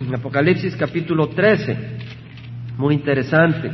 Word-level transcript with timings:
En 0.00 0.14
Apocalipsis 0.14 0.74
capítulo 0.76 1.28
13, 1.28 1.76
muy 2.78 2.94
interesante. 2.94 3.70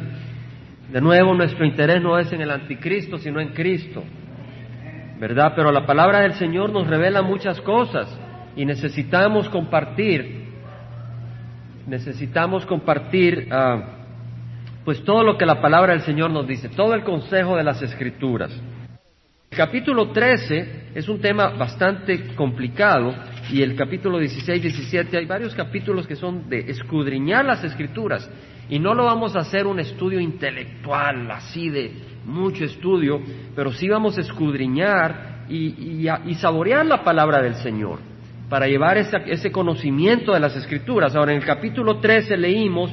De 0.92 1.00
nuevo, 1.00 1.32
nuestro 1.34 1.64
interés 1.64 2.02
no 2.02 2.18
es 2.18 2.32
en 2.32 2.40
el 2.40 2.50
anticristo, 2.50 3.16
sino 3.16 3.40
en 3.40 3.50
Cristo. 3.50 4.02
¿Verdad? 5.20 5.52
Pero 5.54 5.70
la 5.70 5.86
palabra 5.86 6.22
del 6.22 6.34
Señor 6.34 6.70
nos 6.70 6.88
revela 6.88 7.22
muchas 7.22 7.60
cosas 7.60 8.08
y 8.56 8.64
necesitamos 8.64 9.48
compartir, 9.50 10.48
necesitamos 11.86 12.66
compartir 12.66 13.46
ah, 13.52 13.98
pues 14.84 15.04
todo 15.04 15.22
lo 15.22 15.38
que 15.38 15.46
la 15.46 15.60
palabra 15.60 15.92
del 15.92 16.02
Señor 16.02 16.32
nos 16.32 16.48
dice, 16.48 16.68
todo 16.70 16.94
el 16.94 17.04
consejo 17.04 17.56
de 17.56 17.62
las 17.62 17.80
Escrituras. 17.82 18.50
El 19.48 19.56
capítulo 19.56 20.10
13 20.10 20.88
es 20.92 21.08
un 21.08 21.20
tema 21.20 21.50
bastante 21.50 22.34
complicado 22.34 23.14
y 23.50 23.62
el 23.62 23.76
capítulo 23.76 24.18
16, 24.18 24.62
17, 24.62 25.16
hay 25.16 25.26
varios 25.26 25.54
capítulos 25.54 26.06
que 26.06 26.16
son 26.16 26.48
de 26.48 26.70
escudriñar 26.70 27.44
las 27.44 27.62
escrituras 27.62 28.28
y 28.68 28.78
no 28.78 28.94
lo 28.94 29.04
vamos 29.04 29.36
a 29.36 29.40
hacer 29.40 29.66
un 29.66 29.78
estudio 29.78 30.18
intelectual 30.18 31.30
así 31.30 31.70
de 31.70 31.92
mucho 32.24 32.64
estudio, 32.64 33.20
pero 33.54 33.72
sí 33.72 33.88
vamos 33.88 34.18
a 34.18 34.22
escudriñar 34.22 35.44
y, 35.48 36.08
saborear 36.40 36.84
la 36.84 37.04
palabra 37.04 37.40
del 37.40 37.54
Señor 37.56 38.00
para 38.48 38.66
llevar 38.66 38.98
ese 38.98 39.52
conocimiento 39.52 40.32
de 40.32 40.40
las 40.40 40.56
escrituras. 40.56 41.14
Ahora 41.14 41.32
en 41.32 41.38
el 41.38 41.44
capítulo 41.44 41.98
13 41.98 42.36
leímos 42.36 42.92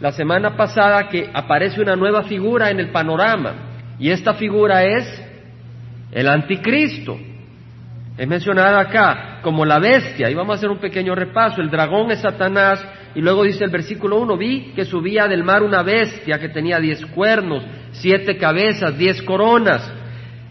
la 0.00 0.12
semana 0.12 0.56
pasada 0.56 1.08
que 1.08 1.28
aparece 1.34 1.80
una 1.80 1.96
nueva 1.96 2.22
figura 2.22 2.70
en 2.70 2.78
el 2.78 2.90
panorama 2.90 3.54
y 3.98 4.10
esta 4.10 4.34
figura 4.34 4.84
es 4.84 5.22
el 6.12 6.28
anticristo. 6.28 7.18
Es 8.18 8.26
mencionada 8.26 8.80
acá 8.80 9.38
como 9.42 9.64
la 9.64 9.78
bestia, 9.78 10.28
y 10.28 10.34
vamos 10.34 10.54
a 10.54 10.58
hacer 10.58 10.70
un 10.70 10.78
pequeño 10.78 11.14
repaso. 11.14 11.60
El 11.60 11.70
dragón 11.70 12.10
es 12.10 12.20
Satanás, 12.20 12.84
y 13.14 13.20
luego 13.20 13.44
dice 13.44 13.62
el 13.62 13.70
versículo 13.70 14.18
1, 14.18 14.36
vi 14.36 14.72
que 14.74 14.84
subía 14.84 15.28
del 15.28 15.44
mar 15.44 15.62
una 15.62 15.84
bestia 15.84 16.40
que 16.40 16.48
tenía 16.48 16.80
diez 16.80 17.06
cuernos, 17.06 17.64
siete 17.92 18.36
cabezas, 18.36 18.98
diez 18.98 19.22
coronas. 19.22 19.88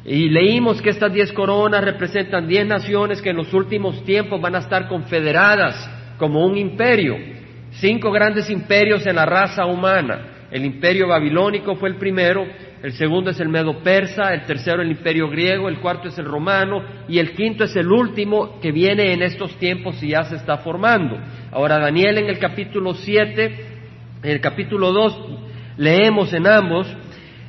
Y 0.06 0.30
leímos 0.30 0.82
que 0.82 0.92
estas 0.92 1.12
diez 1.12 1.34
coronas 1.34 1.84
representan 1.84 2.48
diez 2.48 2.66
naciones 2.66 3.22
que 3.22 3.32
en 3.32 3.36
los 3.36 3.54
últimos 3.54 4.02
tiempos 4.06 4.40
van 4.40 4.56
a 4.56 4.60
estar 4.60 4.88
confederadas 4.88 5.76
como 6.18 6.46
un 6.46 6.58
imperio. 6.58 7.18
Cinco 7.72 8.12
grandes 8.12 8.50
imperios 8.50 9.06
en 9.06 9.18
la 9.18 9.26
raza 9.26 9.66
humana. 9.66 10.48
El 10.50 10.64
imperio 10.64 11.10
babilónico 11.10 11.76
fue 11.76 11.90
el 11.90 11.98
primero, 11.98 12.48
el 12.84 12.94
segundo 12.94 13.32
es 13.32 13.40
el 13.40 13.50
medo 13.50 13.80
persa, 13.80 14.34
el 14.34 14.44
tercero 14.44 14.84
el 14.84 14.92
imperio 14.92 15.30
griego, 15.30 15.68
el 15.68 15.80
cuarto 15.80 16.10
es 16.10 16.18
el 16.20 16.26
romano 16.26 16.84
y 17.08 17.18
el 17.18 17.32
quinto 17.32 17.64
es 17.64 17.76
el 17.76 17.92
último 17.92 18.60
que 18.62 18.72
viene 18.72 19.14
en 19.14 19.24
estos 19.24 19.58
tiempos 19.58 20.02
y 20.04 20.10
ya 20.10 20.24
se 20.24 20.36
está 20.36 20.58
formando. 20.58 21.18
Ahora 21.52 21.80
Daniel 21.80 22.20
en 22.20 22.30
el 22.30 22.38
capítulo 22.38 22.94
7, 22.94 23.66
en 24.24 24.30
el 24.30 24.40
capítulo 24.40 24.92
2 24.92 25.22
leemos 25.78 26.32
en 26.34 26.46
ambos 26.46 26.88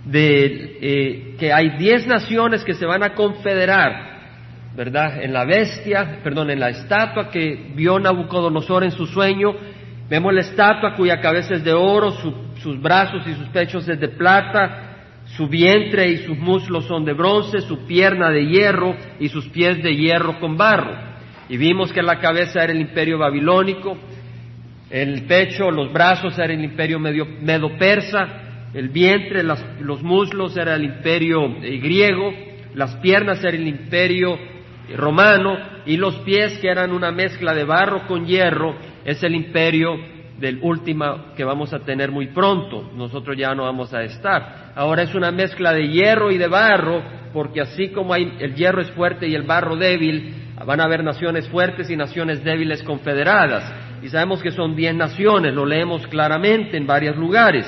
de 0.06 0.78
eh, 0.80 1.36
que 1.38 1.52
hay 1.52 1.76
diez 1.76 2.06
naciones 2.06 2.64
que 2.64 2.72
se 2.72 2.86
van 2.86 3.02
a 3.02 3.14
confederar, 3.14 4.20
¿verdad? 4.74 5.22
En 5.22 5.34
la 5.34 5.44
bestia, 5.44 6.20
perdón, 6.24 6.50
en 6.50 6.60
la 6.60 6.70
estatua 6.70 7.30
que 7.30 7.72
vio 7.74 7.98
Nabucodonosor 7.98 8.84
en 8.84 8.92
su 8.92 9.06
sueño, 9.06 9.54
vemos 10.08 10.32
la 10.32 10.40
estatua 10.40 10.94
cuya 10.94 11.20
cabeza 11.20 11.54
es 11.54 11.64
de 11.64 11.74
oro, 11.74 12.12
sus 12.62 12.80
brazos 12.80 13.26
y 13.26 13.34
sus 13.34 13.48
pechos 13.48 13.86
es 13.86 14.00
de 14.00 14.08
plata, 14.08 14.87
su 15.36 15.46
vientre 15.46 16.08
y 16.08 16.18
sus 16.18 16.38
muslos 16.38 16.86
son 16.86 17.04
de 17.04 17.12
bronce, 17.12 17.60
su 17.60 17.86
pierna 17.86 18.30
de 18.30 18.46
hierro 18.46 18.96
y 19.20 19.28
sus 19.28 19.48
pies 19.48 19.82
de 19.82 19.94
hierro 19.94 20.40
con 20.40 20.56
barro. 20.56 20.96
Y 21.48 21.56
vimos 21.56 21.92
que 21.92 22.02
la 22.02 22.18
cabeza 22.18 22.62
era 22.62 22.72
el 22.72 22.80
imperio 22.80 23.18
babilónico, 23.18 23.96
el 24.90 25.22
pecho, 25.26 25.70
los 25.70 25.92
brazos 25.92 26.38
era 26.38 26.52
el 26.52 26.64
imperio 26.64 26.98
medo-persa, 26.98 28.70
el 28.72 28.88
vientre, 28.88 29.42
los 29.42 30.02
muslos 30.02 30.56
era 30.56 30.74
el 30.74 30.84
imperio 30.84 31.46
eh, 31.62 31.78
griego, 31.78 32.32
las 32.74 32.96
piernas 32.96 33.42
era 33.42 33.56
el 33.56 33.66
imperio 33.66 34.38
romano 34.96 35.56
y 35.84 35.96
los 35.96 36.16
pies, 36.20 36.58
que 36.58 36.68
eran 36.68 36.92
una 36.92 37.10
mezcla 37.10 37.54
de 37.54 37.64
barro 37.64 38.06
con 38.06 38.26
hierro, 38.26 38.76
es 39.04 39.22
el 39.22 39.34
imperio 39.34 39.96
del 40.38 40.60
último 40.62 41.34
que 41.36 41.44
vamos 41.44 41.72
a 41.72 41.80
tener 41.80 42.10
muy 42.10 42.28
pronto. 42.28 42.90
Nosotros 42.94 43.36
ya 43.36 43.54
no 43.54 43.64
vamos 43.64 43.92
a 43.92 44.02
estar. 44.02 44.72
Ahora 44.74 45.02
es 45.02 45.14
una 45.14 45.30
mezcla 45.30 45.72
de 45.72 45.88
hierro 45.88 46.30
y 46.30 46.38
de 46.38 46.46
barro, 46.46 47.02
porque 47.32 47.60
así 47.60 47.88
como 47.88 48.14
hay, 48.14 48.36
el 48.40 48.54
hierro 48.54 48.80
es 48.80 48.90
fuerte 48.92 49.26
y 49.26 49.34
el 49.34 49.42
barro 49.42 49.76
débil, 49.76 50.34
van 50.64 50.80
a 50.80 50.84
haber 50.84 51.02
naciones 51.04 51.48
fuertes 51.48 51.90
y 51.90 51.96
naciones 51.96 52.42
débiles 52.44 52.82
confederadas. 52.82 53.72
Y 54.02 54.08
sabemos 54.08 54.42
que 54.42 54.52
son 54.52 54.76
diez 54.76 54.94
naciones, 54.94 55.54
lo 55.54 55.66
leemos 55.66 56.06
claramente 56.06 56.76
en 56.76 56.86
varios 56.86 57.16
lugares. 57.16 57.66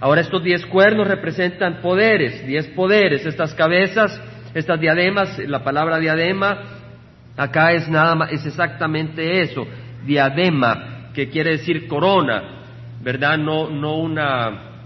Ahora 0.00 0.20
estos 0.20 0.42
diez 0.42 0.64
cuernos 0.66 1.06
representan 1.06 1.80
poderes, 1.80 2.46
diez 2.46 2.66
poderes. 2.68 3.24
Estas 3.26 3.54
cabezas, 3.54 4.20
estas 4.54 4.80
diademas, 4.80 5.38
la 5.38 5.62
palabra 5.62 5.98
diadema 5.98 6.78
acá 7.36 7.72
es 7.72 7.88
nada 7.88 8.16
más, 8.16 8.32
es 8.32 8.44
exactamente 8.44 9.40
eso, 9.40 9.64
diadema 10.04 10.97
que 11.18 11.28
quiere 11.30 11.50
decir 11.50 11.88
corona, 11.88 13.00
¿verdad? 13.02 13.36
No, 13.38 13.68
no 13.68 13.96
una, 13.96 14.84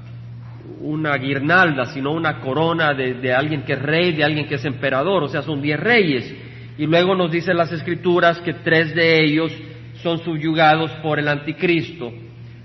una 0.81 1.15
guirnalda, 1.19 1.84
sino 1.93 2.12
una 2.12 2.41
corona 2.41 2.94
de, 2.94 3.12
de, 3.20 3.34
alguien 3.34 3.65
que 3.65 3.75
es 3.75 3.82
rey, 3.82 4.12
de 4.15 4.25
alguien 4.25 4.48
que 4.48 4.54
es 4.54 4.65
emperador, 4.65 5.25
o 5.25 5.28
sea, 5.28 5.42
son 5.42 5.60
diez 5.60 5.78
reyes. 5.78 6.34
Y 6.78 6.87
luego 6.87 7.15
nos 7.15 7.31
dicen 7.31 7.59
las 7.59 7.71
escrituras 7.71 8.38
que 8.41 8.54
tres 8.54 8.94
de 8.94 9.22
ellos 9.22 9.53
son 9.97 10.21
subyugados 10.21 10.91
por 11.03 11.19
el 11.19 11.28
anticristo, 11.28 12.10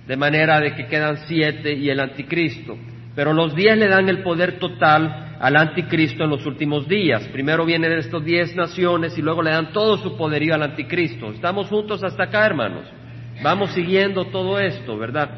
de 0.07 0.15
manera 0.15 0.61
de 0.61 0.73
que 0.73 0.87
quedan 0.87 1.17
siete 1.27 1.73
y 1.73 1.89
el 1.89 1.99
anticristo. 1.99 2.77
Pero 3.17 3.33
los 3.33 3.53
diez 3.53 3.77
le 3.77 3.89
dan 3.89 4.07
el 4.07 4.23
poder 4.23 4.59
total 4.59 5.35
al 5.41 5.57
anticristo 5.57 6.23
en 6.23 6.29
los 6.29 6.45
últimos 6.45 6.87
días. 6.87 7.27
Primero 7.33 7.65
vienen 7.65 7.91
estos 7.91 8.23
diez 8.23 8.55
naciones 8.55 9.17
y 9.17 9.21
luego 9.21 9.43
le 9.43 9.51
dan 9.51 9.73
todo 9.73 9.97
su 9.97 10.15
poderío 10.15 10.55
al 10.55 10.63
anticristo. 10.63 11.33
¿Estamos 11.33 11.67
juntos 11.67 12.01
hasta 12.01 12.23
acá, 12.23 12.45
hermanos? 12.45 12.85
Vamos 13.41 13.71
siguiendo 13.71 14.25
todo 14.25 14.59
esto, 14.59 14.97
¿verdad? 14.97 15.29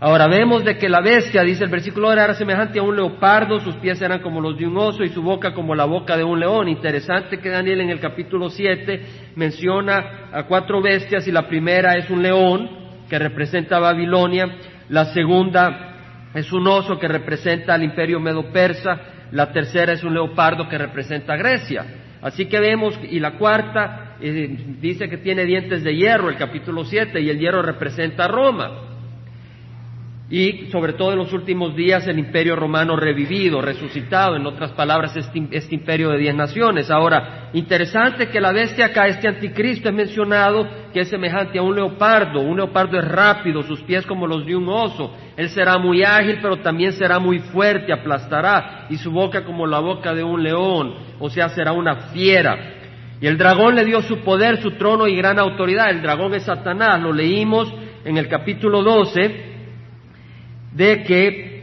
Ahora 0.00 0.28
vemos 0.28 0.64
de 0.64 0.76
que 0.76 0.88
la 0.88 1.00
bestia, 1.00 1.42
dice 1.42 1.64
el 1.64 1.70
versículo, 1.70 2.12
era 2.12 2.32
semejante 2.34 2.78
a 2.78 2.84
un 2.84 2.94
leopardo, 2.94 3.58
sus 3.58 3.74
pies 3.76 4.00
eran 4.00 4.20
como 4.20 4.40
los 4.40 4.56
de 4.56 4.64
un 4.64 4.76
oso 4.76 5.02
y 5.02 5.08
su 5.08 5.22
boca 5.22 5.52
como 5.52 5.74
la 5.74 5.86
boca 5.86 6.16
de 6.16 6.22
un 6.22 6.38
león. 6.38 6.68
Interesante 6.68 7.38
que 7.38 7.50
Daniel 7.50 7.80
en 7.80 7.90
el 7.90 7.98
capítulo 7.98 8.48
7 8.48 9.02
menciona 9.34 10.28
a 10.32 10.44
cuatro 10.44 10.80
bestias 10.80 11.26
y 11.26 11.32
la 11.32 11.48
primera 11.48 11.94
es 11.94 12.08
un 12.10 12.22
león 12.22 12.70
que 13.10 13.18
representa 13.18 13.78
a 13.78 13.80
Babilonia, 13.80 14.46
la 14.88 15.06
segunda 15.06 16.28
es 16.32 16.52
un 16.52 16.68
oso 16.68 16.96
que 16.98 17.08
representa 17.08 17.74
al 17.74 17.82
imperio 17.82 18.20
medo-persa, 18.20 19.00
la 19.32 19.50
tercera 19.50 19.94
es 19.94 20.04
un 20.04 20.14
leopardo 20.14 20.68
que 20.68 20.78
representa 20.78 21.32
a 21.32 21.36
Grecia. 21.36 21.84
Así 22.22 22.46
que 22.46 22.60
vemos, 22.60 22.98
y 23.02 23.18
la 23.18 23.32
cuarta 23.32 24.07
dice 24.20 25.08
que 25.08 25.18
tiene 25.18 25.44
dientes 25.44 25.84
de 25.84 25.94
hierro, 25.94 26.28
el 26.28 26.36
capítulo 26.36 26.84
7, 26.84 27.20
y 27.20 27.30
el 27.30 27.38
hierro 27.38 27.62
representa 27.62 28.24
a 28.24 28.28
Roma. 28.28 28.88
Y 30.30 30.66
sobre 30.70 30.92
todo 30.92 31.12
en 31.12 31.18
los 31.18 31.32
últimos 31.32 31.74
días 31.74 32.06
el 32.06 32.18
imperio 32.18 32.54
romano 32.54 32.96
revivido, 32.96 33.62
resucitado, 33.62 34.36
en 34.36 34.44
otras 34.46 34.72
palabras, 34.72 35.16
este, 35.16 35.48
este, 35.52 35.74
imperio 35.74 36.10
de 36.10 36.18
diez 36.18 36.34
naciones. 36.34 36.90
Ahora, 36.90 37.48
interesante 37.54 38.28
que 38.28 38.38
la 38.38 38.52
bestia 38.52 38.86
acá, 38.86 39.06
este 39.06 39.26
anticristo, 39.26 39.88
es 39.88 39.94
mencionado 39.94 40.68
que 40.92 41.00
es 41.00 41.08
semejante 41.08 41.58
a 41.58 41.62
un 41.62 41.74
leopardo. 41.74 42.42
Un 42.42 42.58
leopardo 42.58 42.98
es 42.98 43.08
rápido, 43.08 43.62
sus 43.62 43.80
pies 43.84 44.04
como 44.04 44.26
los 44.26 44.44
de 44.44 44.54
un 44.54 44.68
oso. 44.68 45.16
Él 45.34 45.48
será 45.48 45.78
muy 45.78 46.02
ágil, 46.02 46.40
pero 46.42 46.58
también 46.58 46.92
será 46.92 47.18
muy 47.18 47.38
fuerte, 47.38 47.90
aplastará, 47.90 48.86
y 48.90 48.98
su 48.98 49.10
boca 49.10 49.44
como 49.44 49.66
la 49.66 49.78
boca 49.78 50.12
de 50.12 50.24
un 50.24 50.42
león, 50.42 50.94
o 51.18 51.30
sea, 51.30 51.48
será 51.48 51.72
una 51.72 52.10
fiera. 52.12 52.77
Y 53.20 53.26
el 53.26 53.36
dragón 53.36 53.74
le 53.74 53.84
dio 53.84 54.00
su 54.02 54.20
poder, 54.20 54.62
su 54.62 54.72
trono 54.72 55.08
y 55.08 55.16
gran 55.16 55.38
autoridad. 55.38 55.90
El 55.90 56.02
dragón 56.02 56.34
es 56.34 56.44
Satanás. 56.44 57.00
Lo 57.02 57.12
leímos 57.12 57.72
en 58.04 58.16
el 58.16 58.28
capítulo 58.28 58.82
12 58.82 59.48
de 60.72 61.02
que 61.02 61.58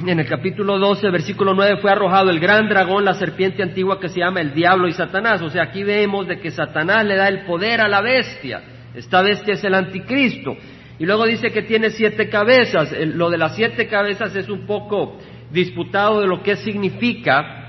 en 0.00 0.18
el 0.18 0.26
capítulo 0.26 0.78
12, 0.78 1.10
versículo 1.10 1.54
9, 1.54 1.78
fue 1.80 1.90
arrojado 1.90 2.30
el 2.30 2.40
gran 2.40 2.68
dragón, 2.68 3.04
la 3.04 3.14
serpiente 3.14 3.62
antigua 3.62 4.00
que 4.00 4.08
se 4.08 4.20
llama 4.20 4.40
el 4.40 4.54
diablo 4.54 4.88
y 4.88 4.92
Satanás. 4.92 5.42
O 5.42 5.50
sea, 5.50 5.64
aquí 5.64 5.82
vemos 5.84 6.26
de 6.26 6.40
que 6.40 6.50
Satanás 6.50 7.04
le 7.04 7.16
da 7.16 7.28
el 7.28 7.44
poder 7.44 7.80
a 7.80 7.88
la 7.88 8.00
bestia. 8.00 8.62
Esta 8.94 9.20
bestia 9.22 9.54
es 9.54 9.64
el 9.64 9.74
anticristo. 9.74 10.56
Y 10.98 11.06
luego 11.06 11.26
dice 11.26 11.50
que 11.50 11.62
tiene 11.62 11.90
siete 11.90 12.28
cabezas. 12.28 12.92
lo 13.14 13.28
de 13.30 13.38
las 13.38 13.56
siete 13.56 13.86
cabezas 13.88 14.34
es 14.36 14.48
un 14.48 14.66
poco 14.66 15.18
disputado 15.50 16.20
de 16.20 16.26
lo 16.26 16.42
que 16.42 16.56
significa 16.56 17.61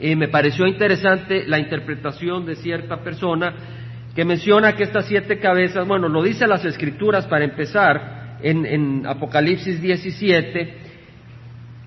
me 0.00 0.28
pareció 0.28 0.66
interesante 0.66 1.44
la 1.46 1.58
interpretación 1.58 2.44
de 2.44 2.56
cierta 2.56 3.02
persona 3.02 3.54
que 4.14 4.24
menciona 4.24 4.74
que 4.74 4.84
estas 4.84 5.06
siete 5.06 5.38
cabezas, 5.38 5.86
bueno, 5.86 6.08
lo 6.08 6.22
dice 6.22 6.46
las 6.46 6.64
escrituras 6.64 7.26
para 7.26 7.44
empezar 7.44 8.38
en, 8.42 9.06
Apocalipsis 9.06 9.80
17, 9.80 10.74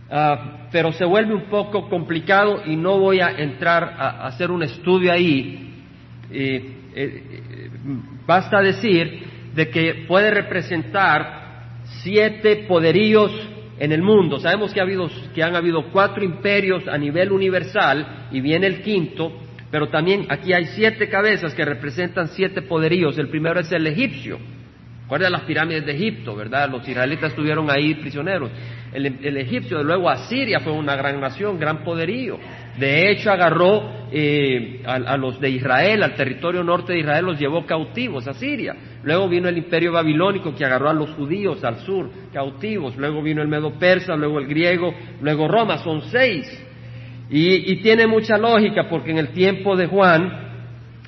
ah, 0.10 0.68
pero 0.72 0.92
se 0.94 1.06
vuelve 1.06 1.36
un 1.36 1.50
poco 1.50 1.88
complicado 1.90 2.64
y 2.66 2.76
no 2.76 2.98
voy 2.98 3.20
a 3.20 3.32
entrar 3.32 3.96
a, 3.98 4.28
hacer 4.28 4.50
un 4.50 4.64
estudio 4.64 5.12
ahí. 5.12 5.74
Eh, 6.32 6.72
eh, 6.96 7.70
basta 8.26 8.62
decir 8.62 9.24
de 9.54 9.70
que 9.70 10.06
puede 10.08 10.32
representar 10.32 11.44
siete 12.02 12.66
poderíos 12.68 13.32
en 13.80 13.92
el 13.92 14.02
mundo. 14.02 14.40
Sabemos 14.40 14.74
que, 14.74 14.80
ha 14.80 14.84
habido, 14.84 15.10
que 15.34 15.44
han 15.44 15.56
habido 15.56 15.92
cuatro 15.92 16.24
imperios 16.24 16.88
a 16.88 16.98
nivel 16.98 17.32
universal 17.32 18.28
y 18.32 18.42
viene 18.42 18.68
el 18.68 18.82
quinto, 18.82 19.32
pero 19.72 19.90
también 19.90 20.26
aquí 20.30 20.54
hay 20.54 20.66
siete 20.68 21.10
cabezas 21.10 21.54
que 21.54 21.66
representan 21.66 22.30
siete 22.30 22.62
poderíos. 22.62 23.18
El 23.18 23.30
primero 23.30 23.60
es 23.60 23.72
el 23.72 23.86
egipcio. 23.88 24.40
Recuerda 25.04 25.30
las 25.30 25.44
pirámides 25.44 25.86
de 25.86 25.92
Egipto, 25.92 26.36
¿verdad? 26.36 26.68
Los 26.68 26.88
israelitas 26.88 27.30
estuvieron 27.30 27.70
ahí 27.70 27.94
prisioneros. 27.94 28.50
El, 28.96 29.20
el 29.22 29.38
egipcio, 29.38 29.84
luego 29.84 30.10
Asiria 30.10 30.60
fue 30.60 30.74
una 30.74 30.96
gran 30.96 31.20
nación, 31.20 31.60
gran 31.60 31.84
poderío. 31.84 32.40
De 32.78 33.10
hecho, 33.10 33.32
agarró 33.32 33.90
eh, 34.12 34.82
a, 34.86 35.16
los 35.16 35.40
de 35.40 35.50
Israel, 35.50 36.04
al 36.04 36.14
territorio 36.14 36.62
norte 36.62 36.92
de 36.92 37.00
Israel, 37.00 37.26
los 37.26 37.40
llevó 37.40 37.66
cautivos 37.66 38.28
a 38.28 38.34
Siria. 38.34 38.76
Luego 39.04 39.30
vino 39.30 39.48
el 39.48 39.58
imperio 39.58 39.94
babilónico 39.94 40.54
que 40.54 40.66
agarró 40.66 40.90
a 40.90 40.94
los 40.94 41.10
judíos 41.12 41.64
al 41.64 41.80
sur 41.80 42.10
cautivos. 42.34 42.98
Luego 42.98 43.22
vino 43.22 43.42
el 43.42 43.48
medo 43.48 43.80
persa, 43.80 44.16
luego 44.16 44.40
el 44.40 44.48
griego, 44.48 44.94
luego 45.22 45.48
Roma. 45.48 45.78
Son 45.78 46.02
seis. 46.12 46.46
Y, 47.30 47.78
tiene 47.78 48.08
mucha 48.08 48.38
lógica 48.38 48.88
porque 48.90 49.12
en 49.12 49.20
el 49.20 49.30
tiempo 49.30 49.76
de 49.76 49.88
Juan, 49.88 50.42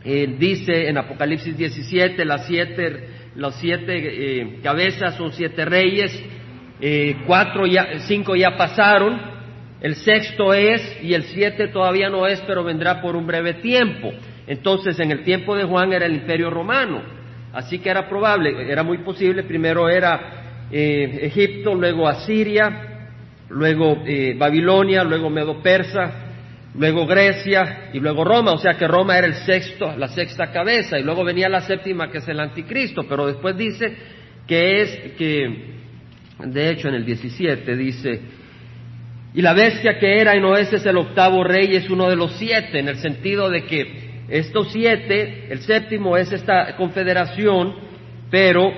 dice 0.04 0.88
en 0.88 0.98
Apocalipsis 0.98 1.56
17, 1.57 2.24
las 2.24 2.48
siete, 2.48 3.10
las 3.36 3.56
siete 3.60 3.94
eh, 3.98 4.60
cabezas 4.63 5.16
son 5.16 5.31
siete 5.34 5.66
reyes, 5.66 6.12
eh, 6.79 7.18
cuatro 7.25 7.65
ya, 7.65 8.00
cinco 8.07 8.35
ya 8.35 8.56
pasaron, 8.57 9.19
el 9.81 9.95
sexto 9.95 10.53
es 10.53 11.00
y 11.03 11.13
el 11.13 11.24
siete 11.24 11.68
todavía 11.68 12.09
no 12.09 12.25
es, 12.25 12.41
pero 12.47 12.63
vendrá 12.63 13.01
por 13.01 13.15
un 13.15 13.27
breve 13.27 13.56
tiempo. 13.56 14.12
Entonces, 14.47 15.00
en 15.00 15.12
el 15.12 15.24
tiempo 15.24 15.56
de 15.56 15.65
Juan 15.65 15.94
era 15.94 16.06
el 16.06 16.15
imperio 16.15 16.50
romano. 16.50 17.01
Así 17.53 17.79
que 17.79 17.89
era 17.89 18.07
probable, 18.07 18.71
era 18.71 18.83
muy 18.83 19.00
posible. 19.00 19.44
Primero 19.44 19.89
era 19.89 20.68
eh, 20.71 21.19
Egipto, 21.24 21.75
luego 21.75 22.07
Asiria, 22.07 23.09
luego 23.50 24.03
eh, 24.06 24.35
Babilonia, 24.38 25.03
luego 25.03 25.29
Medo 25.29 25.62
Persa, 25.62 26.12
luego 26.75 27.06
Grecia 27.06 27.89
y 27.94 28.00
luego 28.00 28.24
Roma. 28.24 28.53
O 28.53 28.57
sea 28.57 28.74
que 28.74 28.88
Roma 28.88 29.18
era 29.18 29.27
el 29.27 29.35
sexto, 29.35 29.95
la 29.97 30.07
sexta 30.07 30.51
cabeza. 30.51 30.97
Y 30.97 31.03
luego 31.03 31.24
venía 31.24 31.50
la 31.50 31.62
séptima, 31.62 32.09
que 32.09 32.19
es 32.19 32.27
el 32.27 32.39
anticristo. 32.39 33.03
Pero 33.07 33.27
después 33.27 33.57
dice 33.57 33.95
que 34.47 34.81
es 34.81 34.89
que, 35.18 35.76
de 36.39 36.69
hecho, 36.69 36.88
en 36.89 36.95
el 36.95 37.06
17 37.06 37.75
dice 37.75 38.22
y 39.38 39.42
la 39.44 39.54
bestia 39.54 40.00
que 40.00 40.19
era 40.19 40.36
y 40.36 40.42
no 40.42 40.57
es 40.57 40.74
es 40.74 40.84
el 40.86 40.98
octavo 40.98 41.44
rey, 41.44 41.75
es 41.75 41.89
uno 41.92 42.10
de 42.10 42.16
los 42.16 42.31
siete, 42.39 42.80
en 42.80 42.88
el 42.88 42.98
sentido 42.98 43.51
de 43.51 43.66
que 43.66 44.07
estos 44.30 44.72
siete, 44.72 45.45
el 45.50 45.60
séptimo 45.60 46.18
es 46.18 46.31
esta 46.31 46.75
confederación, 46.75 47.75
pero 48.31 48.74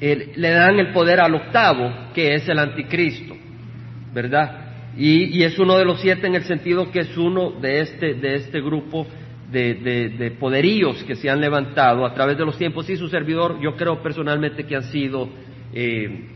le 0.00 0.50
dan 0.50 0.78
el 0.78 0.92
poder 0.92 1.20
al 1.20 1.34
octavo, 1.34 1.92
que 2.14 2.34
es 2.34 2.48
el 2.48 2.58
anticristo, 2.58 3.36
¿verdad? 4.14 4.94
Y, 4.96 5.42
es 5.42 5.58
uno 5.58 5.76
de 5.76 5.84
los 5.84 6.00
siete 6.00 6.28
en 6.28 6.36
el 6.36 6.44
sentido 6.44 6.90
que 6.92 7.00
es 7.00 7.16
uno 7.16 7.50
de 7.50 7.80
este, 7.80 8.14
de 8.14 8.36
este 8.36 8.60
grupo 8.60 9.06
de, 9.50 9.74
de, 10.16 10.30
poderíos 10.32 11.02
que 11.04 11.16
se 11.16 11.28
han 11.28 11.40
levantado 11.40 12.06
a 12.06 12.14
través 12.14 12.38
de 12.38 12.44
los 12.44 12.56
tiempos 12.56 12.88
y 12.90 12.96
su 12.96 13.08
servidor, 13.08 13.58
yo 13.60 13.74
creo 13.76 14.02
personalmente 14.02 14.64
que 14.64 14.76
han 14.76 14.84
sido 14.84 15.28
eh, 15.72 16.28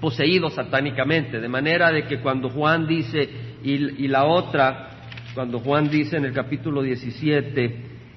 poseídos 0.00 0.54
satánicamente, 0.54 1.40
de 1.40 1.48
manera 1.48 1.90
de 1.90 2.04
que 2.04 2.18
cuando 2.18 2.50
Juan 2.50 2.86
dice, 2.86 3.28
y, 3.62 4.08
la 4.08 4.24
otra, 4.24 4.90
cuando 5.34 5.58
Juan 5.60 5.88
dice 5.90 6.16
en 6.16 6.24
el 6.26 6.32
capítulo 6.32 6.82
17, 6.82 7.76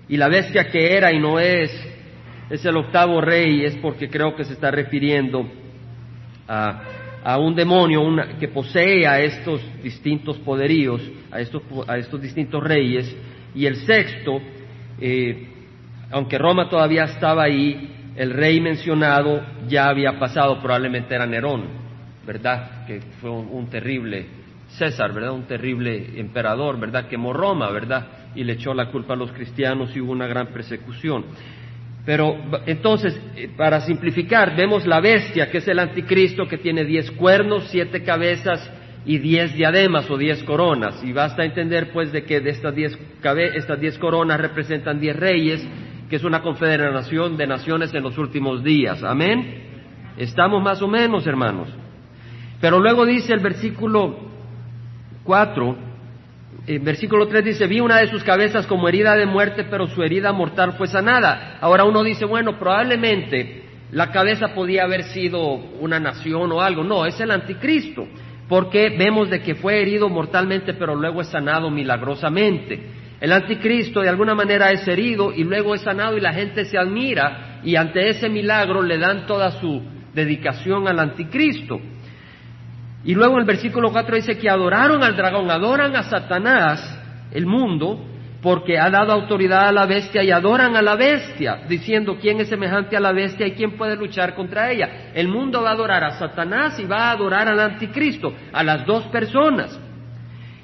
y 0.09 0.17
la 0.17 0.27
bestia 0.27 0.69
que 0.69 0.95
era 0.95 1.11
y 1.11 1.19
no 1.19 1.39
es, 1.39 1.71
es 2.49 2.63
el 2.65 2.77
octavo 2.77 3.21
rey, 3.21 3.65
es 3.65 3.75
porque 3.77 4.09
creo 4.09 4.35
que 4.35 4.43
se 4.43 4.53
está 4.53 4.69
refiriendo 4.71 5.49
a, 6.47 6.81
a 7.23 7.37
un 7.37 7.55
demonio 7.55 8.01
que 8.39 8.49
posee 8.49 9.07
a 9.07 9.21
estos 9.21 9.61
distintos 9.81 10.37
poderíos, 10.39 11.01
a 11.31 11.39
estos, 11.39 11.63
a 11.87 11.97
estos 11.97 12.21
distintos 12.21 12.61
reyes, 12.61 13.15
y 13.55 13.65
el 13.65 13.77
sexto, 13.77 14.41
eh, 14.99 15.47
aunque 16.11 16.37
Roma 16.37 16.69
todavía 16.69 17.05
estaba 17.05 17.43
ahí, 17.43 17.92
el 18.15 18.31
rey 18.31 18.61
mencionado 18.61 19.41
ya 19.67 19.87
había 19.87 20.19
pasado, 20.19 20.61
probablemente 20.61 21.15
era 21.15 21.25
Nerón, 21.25 21.63
¿verdad? 22.25 22.85
Que 22.85 23.01
fue 23.19 23.31
un, 23.31 23.67
terrible 23.69 24.25
César, 24.67 25.13
¿verdad? 25.13 25.31
Un 25.31 25.43
terrible 25.43 26.19
emperador, 26.19 26.79
¿verdad? 26.79 27.07
Quemó 27.07 27.33
Roma, 27.33 27.69
¿verdad? 27.71 28.07
Y 28.35 28.43
le 28.43 28.53
echó 28.53 28.73
la 28.73 28.91
culpa 28.91 29.13
a 29.13 29.17
los 29.17 29.31
cristianos 29.31 29.95
y 29.95 30.01
hubo 30.01 30.11
una 30.11 30.27
gran 30.27 30.47
persecución. 30.47 31.25
Pero 32.05 32.35
entonces, 32.65 33.19
eh, 33.35 33.49
para 33.55 33.81
simplificar, 33.81 34.55
vemos 34.55 34.85
la 34.85 34.99
bestia, 34.99 35.49
que 35.49 35.59
es 35.59 35.67
el 35.67 35.79
anticristo, 35.79 36.47
que 36.47 36.57
tiene 36.57 36.83
diez 36.85 37.09
cuernos, 37.11 37.67
siete 37.69 38.03
cabezas 38.03 38.69
y 39.05 39.17
diez 39.17 39.53
diademas 39.53 40.09
o 40.09 40.17
diez 40.17 40.43
coronas. 40.43 41.01
Y 41.03 41.13
basta 41.13 41.45
entender, 41.45 41.91
pues, 41.91 42.11
de 42.11 42.23
que 42.23 42.41
de 42.41 42.51
estas 42.51 42.75
diez, 42.75 42.97
estas 43.55 43.79
diez 43.79 43.97
coronas 43.97 44.39
representan 44.39 44.99
diez 44.99 45.15
reyes 45.15 45.65
que 46.13 46.17
es 46.17 46.23
una 46.23 46.43
confederación 46.43 47.37
de 47.37 47.47
naciones 47.47 47.91
en 47.91 48.03
los 48.03 48.15
últimos 48.19 48.63
días. 48.63 49.01
Amén. 49.01 49.63
Estamos 50.15 50.61
más 50.61 50.79
o 50.83 50.87
menos, 50.87 51.25
hermanos. 51.25 51.69
Pero 52.61 52.79
luego 52.79 53.03
dice 53.03 53.33
el 53.33 53.39
versículo 53.39 54.19
4, 55.23 55.75
el 56.67 56.79
versículo 56.81 57.27
3 57.27 57.45
dice, 57.45 57.65
vi 57.65 57.79
una 57.79 57.97
de 57.97 58.11
sus 58.11 58.23
cabezas 58.23 58.67
como 58.67 58.87
herida 58.87 59.15
de 59.15 59.25
muerte, 59.25 59.63
pero 59.63 59.87
su 59.87 60.03
herida 60.03 60.31
mortal 60.31 60.73
fue 60.73 60.85
sanada. 60.85 61.57
Ahora 61.59 61.83
uno 61.83 62.03
dice, 62.03 62.25
bueno, 62.25 62.59
probablemente 62.59 63.63
la 63.89 64.11
cabeza 64.11 64.53
podía 64.53 64.83
haber 64.83 65.05
sido 65.05 65.41
una 65.79 65.99
nación 65.99 66.51
o 66.51 66.61
algo. 66.61 66.83
No, 66.83 67.07
es 67.07 67.19
el 67.21 67.31
anticristo, 67.31 68.07
porque 68.47 68.95
vemos 68.95 69.31
de 69.31 69.41
que 69.41 69.55
fue 69.55 69.81
herido 69.81 70.09
mortalmente, 70.09 70.75
pero 70.75 70.93
luego 70.93 71.21
es 71.21 71.29
sanado 71.29 71.71
milagrosamente. 71.71 73.01
El 73.23 73.31
anticristo 73.31 74.01
de 74.01 74.09
alguna 74.09 74.35
manera 74.35 74.69
es 74.71 74.85
herido 74.85 75.31
y 75.31 75.45
luego 75.45 75.73
es 75.73 75.81
sanado 75.81 76.17
y 76.17 76.19
la 76.19 76.33
gente 76.33 76.65
se 76.65 76.77
admira 76.77 77.61
y 77.63 77.77
ante 77.77 78.09
ese 78.09 78.27
milagro 78.27 78.81
le 78.81 78.97
dan 78.97 79.25
toda 79.25 79.49
su 79.61 79.81
dedicación 80.13 80.89
al 80.89 80.99
anticristo. 80.99 81.79
Y 83.05 83.15
luego 83.15 83.35
en 83.35 83.39
el 83.39 83.45
versículo 83.45 83.93
4 83.93 84.17
dice 84.17 84.37
que 84.37 84.49
adoraron 84.49 85.01
al 85.01 85.15
dragón, 85.15 85.49
adoran 85.49 85.95
a 85.95 86.03
Satanás, 86.03 86.99
el 87.31 87.45
mundo, 87.45 88.05
porque 88.41 88.77
ha 88.77 88.89
dado 88.89 89.13
autoridad 89.13 89.69
a 89.69 89.71
la 89.71 89.85
bestia 89.85 90.21
y 90.21 90.29
adoran 90.29 90.75
a 90.75 90.81
la 90.81 90.97
bestia, 90.97 91.61
diciendo 91.69 92.17
quién 92.19 92.41
es 92.41 92.49
semejante 92.49 92.97
a 92.97 92.99
la 92.99 93.13
bestia 93.13 93.47
y 93.47 93.53
quién 93.53 93.77
puede 93.77 93.95
luchar 93.95 94.35
contra 94.35 94.69
ella. 94.69 95.13
El 95.13 95.29
mundo 95.29 95.61
va 95.61 95.69
a 95.69 95.73
adorar 95.75 96.03
a 96.03 96.19
Satanás 96.19 96.77
y 96.77 96.83
va 96.83 97.05
a 97.05 97.11
adorar 97.11 97.47
al 97.47 97.61
anticristo, 97.61 98.33
a 98.51 98.65
las 98.65 98.85
dos 98.85 99.05
personas. 99.05 99.79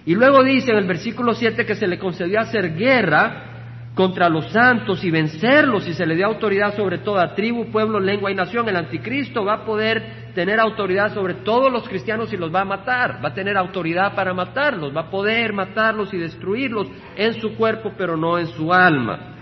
Y 0.09 0.15
luego 0.15 0.43
dice 0.43 0.71
en 0.71 0.77
el 0.79 0.87
versículo 0.87 1.35
7 1.35 1.67
que 1.67 1.75
se 1.75 1.85
le 1.85 1.99
concedió 1.99 2.39
hacer 2.39 2.73
guerra 2.73 3.91
contra 3.93 4.27
los 4.27 4.51
santos 4.51 5.03
y 5.03 5.11
vencerlos 5.11 5.87
y 5.87 5.93
se 5.93 6.03
le 6.03 6.15
dio 6.15 6.25
autoridad 6.25 6.75
sobre 6.75 6.97
toda 6.97 7.35
tribu, 7.35 7.69
pueblo, 7.69 7.99
lengua 7.99 8.31
y 8.31 8.33
nación. 8.33 8.67
El 8.67 8.77
anticristo 8.77 9.45
va 9.45 9.53
a 9.53 9.65
poder 9.65 10.31
tener 10.33 10.59
autoridad 10.59 11.13
sobre 11.13 11.35
todos 11.35 11.71
los 11.71 11.87
cristianos 11.87 12.33
y 12.33 12.37
los 12.37 12.51
va 12.51 12.61
a 12.61 12.65
matar, 12.65 13.23
va 13.23 13.29
a 13.29 13.33
tener 13.35 13.55
autoridad 13.55 14.15
para 14.15 14.33
matarlos, 14.33 14.97
va 14.97 15.01
a 15.01 15.11
poder 15.11 15.53
matarlos 15.53 16.11
y 16.11 16.17
destruirlos 16.17 16.87
en 17.15 17.39
su 17.39 17.55
cuerpo 17.55 17.91
pero 17.95 18.17
no 18.17 18.39
en 18.39 18.47
su 18.47 18.73
alma. 18.73 19.35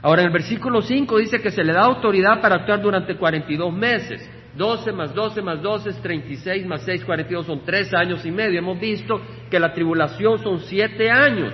Ahora 0.00 0.22
en 0.22 0.28
el 0.28 0.32
versículo 0.32 0.80
5 0.80 1.18
dice 1.18 1.42
que 1.42 1.50
se 1.50 1.62
le 1.62 1.74
da 1.74 1.82
autoridad 1.82 2.40
para 2.40 2.54
actuar 2.54 2.80
durante 2.80 3.14
42 3.14 3.70
meses. 3.70 4.41
12 4.56 4.92
más 4.92 5.14
12 5.14 5.42
más 5.42 5.62
12 5.62 5.90
es 5.90 6.02
36 6.02 6.66
más 6.66 6.82
6, 6.84 7.04
42 7.04 7.46
son 7.46 7.64
tres 7.64 7.92
años 7.94 8.24
y 8.24 8.30
medio. 8.30 8.58
Hemos 8.58 8.78
visto 8.78 9.20
que 9.50 9.58
la 9.58 9.72
tribulación 9.72 10.38
son 10.42 10.60
siete 10.60 11.10
años. 11.10 11.52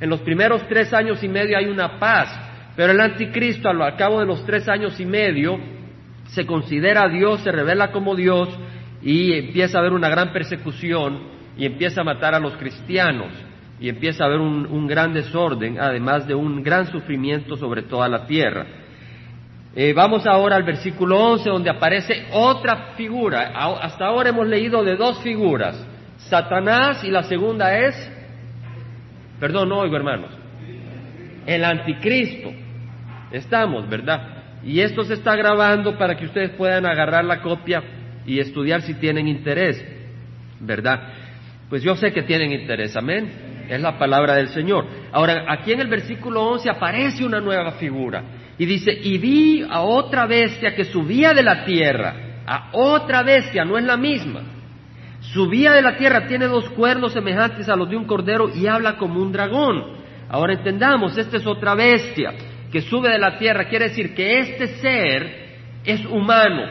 En 0.00 0.08
los 0.08 0.20
primeros 0.20 0.62
tres 0.68 0.92
años 0.92 1.22
y 1.24 1.28
medio 1.28 1.58
hay 1.58 1.66
una 1.66 1.98
paz, 1.98 2.28
pero 2.76 2.92
el 2.92 3.00
anticristo 3.00 3.68
al 3.68 3.96
cabo 3.96 4.20
de 4.20 4.26
los 4.26 4.44
tres 4.46 4.68
años 4.68 4.98
y 5.00 5.06
medio 5.06 5.58
se 6.26 6.46
considera 6.46 7.08
Dios, 7.08 7.40
se 7.40 7.50
revela 7.50 7.90
como 7.90 8.14
Dios 8.14 8.48
y 9.02 9.32
empieza 9.32 9.78
a 9.78 9.80
haber 9.80 9.92
una 9.92 10.08
gran 10.08 10.32
persecución 10.32 11.20
y 11.56 11.66
empieza 11.66 12.02
a 12.02 12.04
matar 12.04 12.34
a 12.34 12.40
los 12.40 12.56
cristianos 12.56 13.32
y 13.80 13.88
empieza 13.88 14.22
a 14.22 14.26
haber 14.28 14.40
un 14.40 14.86
gran 14.86 15.12
desorden, 15.12 15.80
además 15.80 16.26
de 16.28 16.34
un 16.34 16.62
gran 16.62 16.86
sufrimiento 16.86 17.56
sobre 17.56 17.82
toda 17.82 18.08
la 18.08 18.26
tierra. 18.26 18.66
Eh, 19.80 19.92
vamos 19.92 20.26
ahora 20.26 20.56
al 20.56 20.64
versículo 20.64 21.16
11 21.16 21.50
donde 21.50 21.70
aparece 21.70 22.26
otra 22.32 22.94
figura. 22.96 23.52
Hasta 23.80 24.06
ahora 24.06 24.30
hemos 24.30 24.48
leído 24.48 24.82
de 24.82 24.96
dos 24.96 25.20
figuras, 25.20 25.86
Satanás 26.16 27.04
y 27.04 27.12
la 27.12 27.22
segunda 27.22 27.78
es, 27.78 27.94
perdón, 29.38 29.68
no 29.68 29.78
oigo 29.78 29.94
hermanos, 29.94 30.32
el 31.46 31.64
anticristo. 31.64 32.50
Estamos, 33.30 33.88
¿verdad? 33.88 34.64
Y 34.64 34.80
esto 34.80 35.04
se 35.04 35.14
está 35.14 35.36
grabando 35.36 35.96
para 35.96 36.16
que 36.16 36.24
ustedes 36.24 36.50
puedan 36.56 36.84
agarrar 36.84 37.24
la 37.24 37.40
copia 37.40 37.80
y 38.26 38.40
estudiar 38.40 38.82
si 38.82 38.94
tienen 38.94 39.28
interés, 39.28 39.80
¿verdad? 40.58 41.02
Pues 41.68 41.84
yo 41.84 41.94
sé 41.94 42.12
que 42.12 42.24
tienen 42.24 42.50
interés, 42.50 42.96
amén. 42.96 43.30
Es 43.68 43.80
la 43.80 43.96
palabra 43.96 44.34
del 44.34 44.48
Señor. 44.48 44.86
Ahora, 45.12 45.44
aquí 45.46 45.70
en 45.70 45.82
el 45.82 45.88
versículo 45.88 46.42
11 46.48 46.68
aparece 46.68 47.24
una 47.24 47.40
nueva 47.40 47.72
figura. 47.72 48.24
Y 48.58 48.66
dice, 48.66 48.92
y 48.92 49.18
vi 49.18 49.64
a 49.68 49.82
otra 49.82 50.26
bestia 50.26 50.74
que 50.74 50.84
subía 50.84 51.32
de 51.32 51.42
la 51.42 51.64
tierra, 51.64 52.42
a 52.46 52.70
otra 52.72 53.22
bestia, 53.22 53.64
no 53.64 53.78
es 53.78 53.84
la 53.84 53.96
misma. 53.96 54.42
Subía 55.20 55.72
de 55.72 55.82
la 55.82 55.96
tierra, 55.96 56.26
tiene 56.26 56.46
dos 56.46 56.68
cuernos 56.70 57.12
semejantes 57.12 57.68
a 57.68 57.76
los 57.76 57.88
de 57.88 57.96
un 57.96 58.06
cordero 58.06 58.50
y 58.54 58.66
habla 58.66 58.96
como 58.96 59.20
un 59.20 59.32
dragón. 59.32 59.98
Ahora 60.28 60.54
entendamos, 60.54 61.16
esta 61.16 61.36
es 61.36 61.46
otra 61.46 61.74
bestia 61.74 62.34
que 62.70 62.82
sube 62.82 63.10
de 63.10 63.18
la 63.18 63.38
tierra, 63.38 63.68
quiere 63.68 63.88
decir 63.88 64.14
que 64.14 64.38
este 64.40 64.66
ser 64.78 65.48
es 65.84 66.04
humano, 66.06 66.62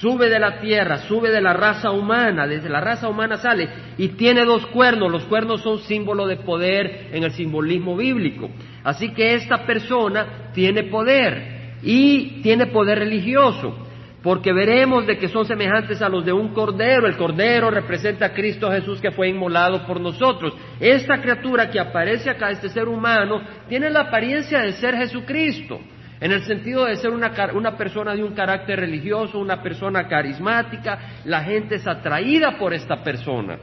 sube 0.00 0.28
de 0.28 0.38
la 0.38 0.60
tierra, 0.60 0.98
sube 0.98 1.30
de 1.30 1.40
la 1.40 1.52
raza 1.52 1.90
humana, 1.90 2.46
desde 2.46 2.68
la 2.68 2.80
raza 2.80 3.08
humana 3.08 3.36
sale 3.36 3.68
y 3.98 4.08
tiene 4.08 4.44
dos 4.44 4.66
cuernos. 4.66 5.10
Los 5.10 5.24
cuernos 5.24 5.62
son 5.62 5.78
símbolo 5.80 6.26
de 6.26 6.36
poder 6.36 7.08
en 7.12 7.24
el 7.24 7.32
simbolismo 7.32 7.96
bíblico. 7.96 8.50
Así 8.84 9.12
que 9.12 9.34
esta 9.34 9.66
persona 9.66 10.50
tiene 10.52 10.84
poder 10.84 11.78
y 11.82 12.42
tiene 12.42 12.66
poder 12.66 12.98
religioso, 12.98 13.86
porque 14.22 14.52
veremos 14.52 15.06
de 15.06 15.16
que 15.18 15.28
son 15.28 15.46
semejantes 15.46 16.02
a 16.02 16.08
los 16.08 16.24
de 16.24 16.32
un 16.32 16.52
cordero. 16.52 17.06
El 17.06 17.16
cordero 17.16 17.70
representa 17.70 18.26
a 18.26 18.32
Cristo 18.32 18.70
Jesús 18.70 19.00
que 19.00 19.10
fue 19.10 19.28
inmolado 19.28 19.86
por 19.86 20.00
nosotros. 20.00 20.54
Esta 20.78 21.20
criatura 21.20 21.70
que 21.70 21.80
aparece 21.80 22.30
acá, 22.30 22.50
este 22.50 22.68
ser 22.68 22.88
humano, 22.88 23.40
tiene 23.68 23.90
la 23.90 24.00
apariencia 24.00 24.60
de 24.60 24.72
ser 24.72 24.96
Jesucristo 24.96 25.80
en 26.20 26.32
el 26.32 26.42
sentido 26.44 26.84
de 26.84 26.96
ser 26.96 27.10
una, 27.10 27.32
una, 27.54 27.76
persona 27.78 28.14
de 28.14 28.22
un 28.22 28.34
carácter 28.34 28.78
religioso, 28.78 29.38
una 29.38 29.62
persona 29.62 30.06
carismática, 30.06 30.98
la 31.24 31.42
gente 31.42 31.76
es 31.76 31.86
atraída 31.86 32.58
por 32.58 32.74
esta 32.74 33.02
persona. 33.02 33.58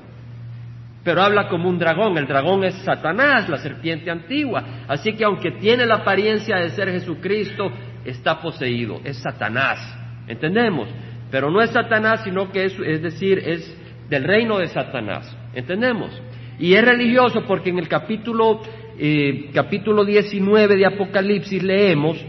Pero 1.08 1.22
habla 1.22 1.48
como 1.48 1.70
un 1.70 1.80
dragón, 1.80 2.18
el 2.18 2.28
dragón 2.28 2.66
es 2.66 2.76
Satanás, 2.84 3.48
la 3.48 3.60
serpiente 3.60 4.12
antigua. 4.12 4.84
Así 4.90 5.14
que 5.14 5.24
aunque 5.24 5.52
tiene 5.52 5.86
la 5.86 6.00
apariencia 6.00 6.58
de 6.58 6.72
ser 6.72 6.92
Jesucristo, 6.92 7.72
está 8.04 8.42
poseído, 8.42 9.00
es 9.06 9.16
Satanás. 9.16 9.80
¿Entendemos? 10.28 10.90
Pero 11.32 11.50
no 11.50 11.62
es 11.62 11.70
Satanás, 11.70 12.26
sino 12.26 12.52
que 12.52 12.66
es, 12.66 12.78
es 12.86 13.02
decir, 13.02 13.40
es 13.40 13.74
del 14.10 14.26
reino 14.26 14.58
de 14.58 14.68
Satanás. 14.68 15.34
¿Entendemos? 15.54 16.12
Y 16.60 16.74
es 16.74 16.84
religioso 16.84 17.42
porque 17.48 17.70
en 17.70 17.80
el 17.80 17.88
capítulo, 17.88 18.60
eh, 19.00 19.50
capítulo 19.54 20.04
19 20.04 20.76
de 20.76 20.88
Apocalipsis 20.88 21.64
leemos 21.64 22.22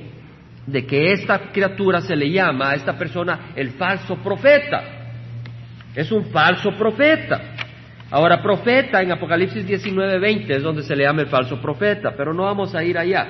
de 0.68 0.86
que 0.86 1.10
esta 1.14 1.50
criatura 1.50 2.00
se 2.00 2.14
le 2.14 2.30
llama 2.30 2.70
a 2.70 2.74
esta 2.76 2.96
persona 2.96 3.50
el 3.56 3.70
falso 3.70 4.14
profeta. 4.18 4.84
Es 5.96 6.12
un 6.12 6.26
falso 6.26 6.70
profeta. 6.78 7.57
Ahora, 8.10 8.40
profeta 8.42 9.02
en 9.02 9.12
Apocalipsis 9.12 9.66
19:20 9.66 10.56
es 10.56 10.62
donde 10.62 10.82
se 10.82 10.96
le 10.96 11.04
llama 11.04 11.22
el 11.22 11.28
falso 11.28 11.60
profeta, 11.60 12.14
pero 12.16 12.32
no 12.32 12.44
vamos 12.44 12.74
a 12.74 12.82
ir 12.82 12.96
allá. 12.96 13.28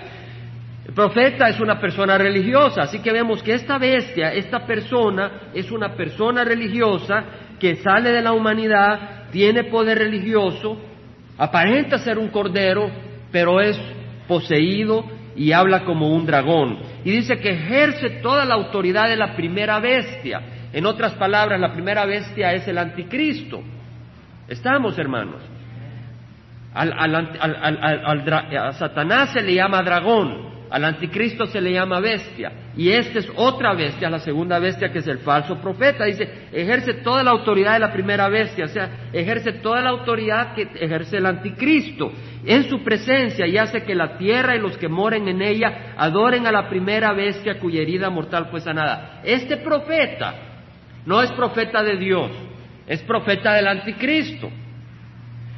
El 0.87 0.94
profeta 0.94 1.49
es 1.49 1.58
una 1.61 1.80
persona 1.80 2.16
religiosa, 2.16 2.82
así 2.82 3.00
que 3.00 3.12
vemos 3.12 3.42
que 3.42 3.54
esta 3.54 3.76
bestia, 3.76 4.32
esta 4.32 4.64
persona, 4.64 5.50
es 5.52 5.70
una 5.70 5.94
persona 5.94 6.44
religiosa 6.44 7.25
que 7.58 7.76
sale 7.76 8.12
de 8.12 8.23
la 8.23 8.32
humanidad, 8.32 9.28
tiene 9.32 9.64
poder 9.64 9.99
religioso, 9.99 10.80
aparenta 11.37 11.99
ser 11.99 12.16
un 12.16 12.28
cordero, 12.28 12.88
pero 13.32 13.61
es 13.61 13.78
poseído 14.28 15.04
y 15.37 15.52
habla 15.52 15.85
como 15.85 16.08
un 16.08 16.25
dragón. 16.25 16.78
Y 17.04 17.11
dice 17.11 17.38
que 17.38 17.50
ejerce 17.50 18.20
toda 18.23 18.44
la 18.44 18.54
autoridad 18.54 19.08
de 19.08 19.16
la 19.16 19.35
primera 19.35 19.80
bestia. 19.80 20.40
En 20.73 20.87
otras 20.87 21.14
palabras, 21.14 21.61
la 21.61 21.73
primera 21.73 22.06
bestia 22.06 22.52
es 22.52 22.66
el 22.68 22.78
anticristo. 22.78 23.62
Estamos, 24.48 24.98
hermanos. 24.98 25.42
Al, 26.74 26.92
a 26.92 28.72
Satanás 28.72 29.32
se 29.32 29.42
le 29.42 29.54
llama 29.54 29.82
dragón, 29.82 30.48
al 30.70 30.84
anticristo 30.84 31.46
se 31.46 31.60
le 31.60 31.72
llama 31.72 31.98
bestia. 32.00 32.52
Y 32.76 32.90
esta 32.90 33.18
es 33.18 33.28
otra 33.34 33.74
bestia, 33.74 34.08
la 34.08 34.20
segunda 34.20 34.58
bestia 34.58 34.92
que 34.92 35.00
es 35.00 35.06
el 35.06 35.18
falso 35.18 35.60
profeta. 35.60 36.04
Dice, 36.04 36.48
ejerce 36.52 36.94
toda 36.94 37.22
la 37.22 37.32
autoridad 37.32 37.74
de 37.74 37.80
la 37.80 37.92
primera 37.92 38.28
bestia, 38.28 38.66
o 38.66 38.68
sea, 38.68 39.08
ejerce 39.12 39.54
toda 39.54 39.80
la 39.80 39.90
autoridad 39.90 40.54
que 40.54 40.62
ejerce 40.62 41.16
el 41.16 41.26
anticristo 41.26 42.12
en 42.44 42.68
su 42.68 42.82
presencia 42.84 43.46
y 43.46 43.58
hace 43.58 43.82
que 43.82 43.94
la 43.94 44.16
tierra 44.16 44.56
y 44.56 44.60
los 44.60 44.78
que 44.78 44.88
moren 44.88 45.26
en 45.28 45.42
ella 45.42 45.94
adoren 45.96 46.46
a 46.46 46.52
la 46.52 46.68
primera 46.68 47.12
bestia 47.12 47.58
cuya 47.58 47.82
herida 47.82 48.08
mortal 48.08 48.46
fue 48.50 48.60
sanada. 48.60 49.20
Este 49.24 49.56
profeta 49.56 50.34
no 51.04 51.22
es 51.22 51.32
profeta 51.32 51.82
de 51.82 51.96
Dios, 51.96 52.30
es 52.88 53.02
profeta 53.02 53.52
del 53.54 53.68
anticristo. 53.68 54.50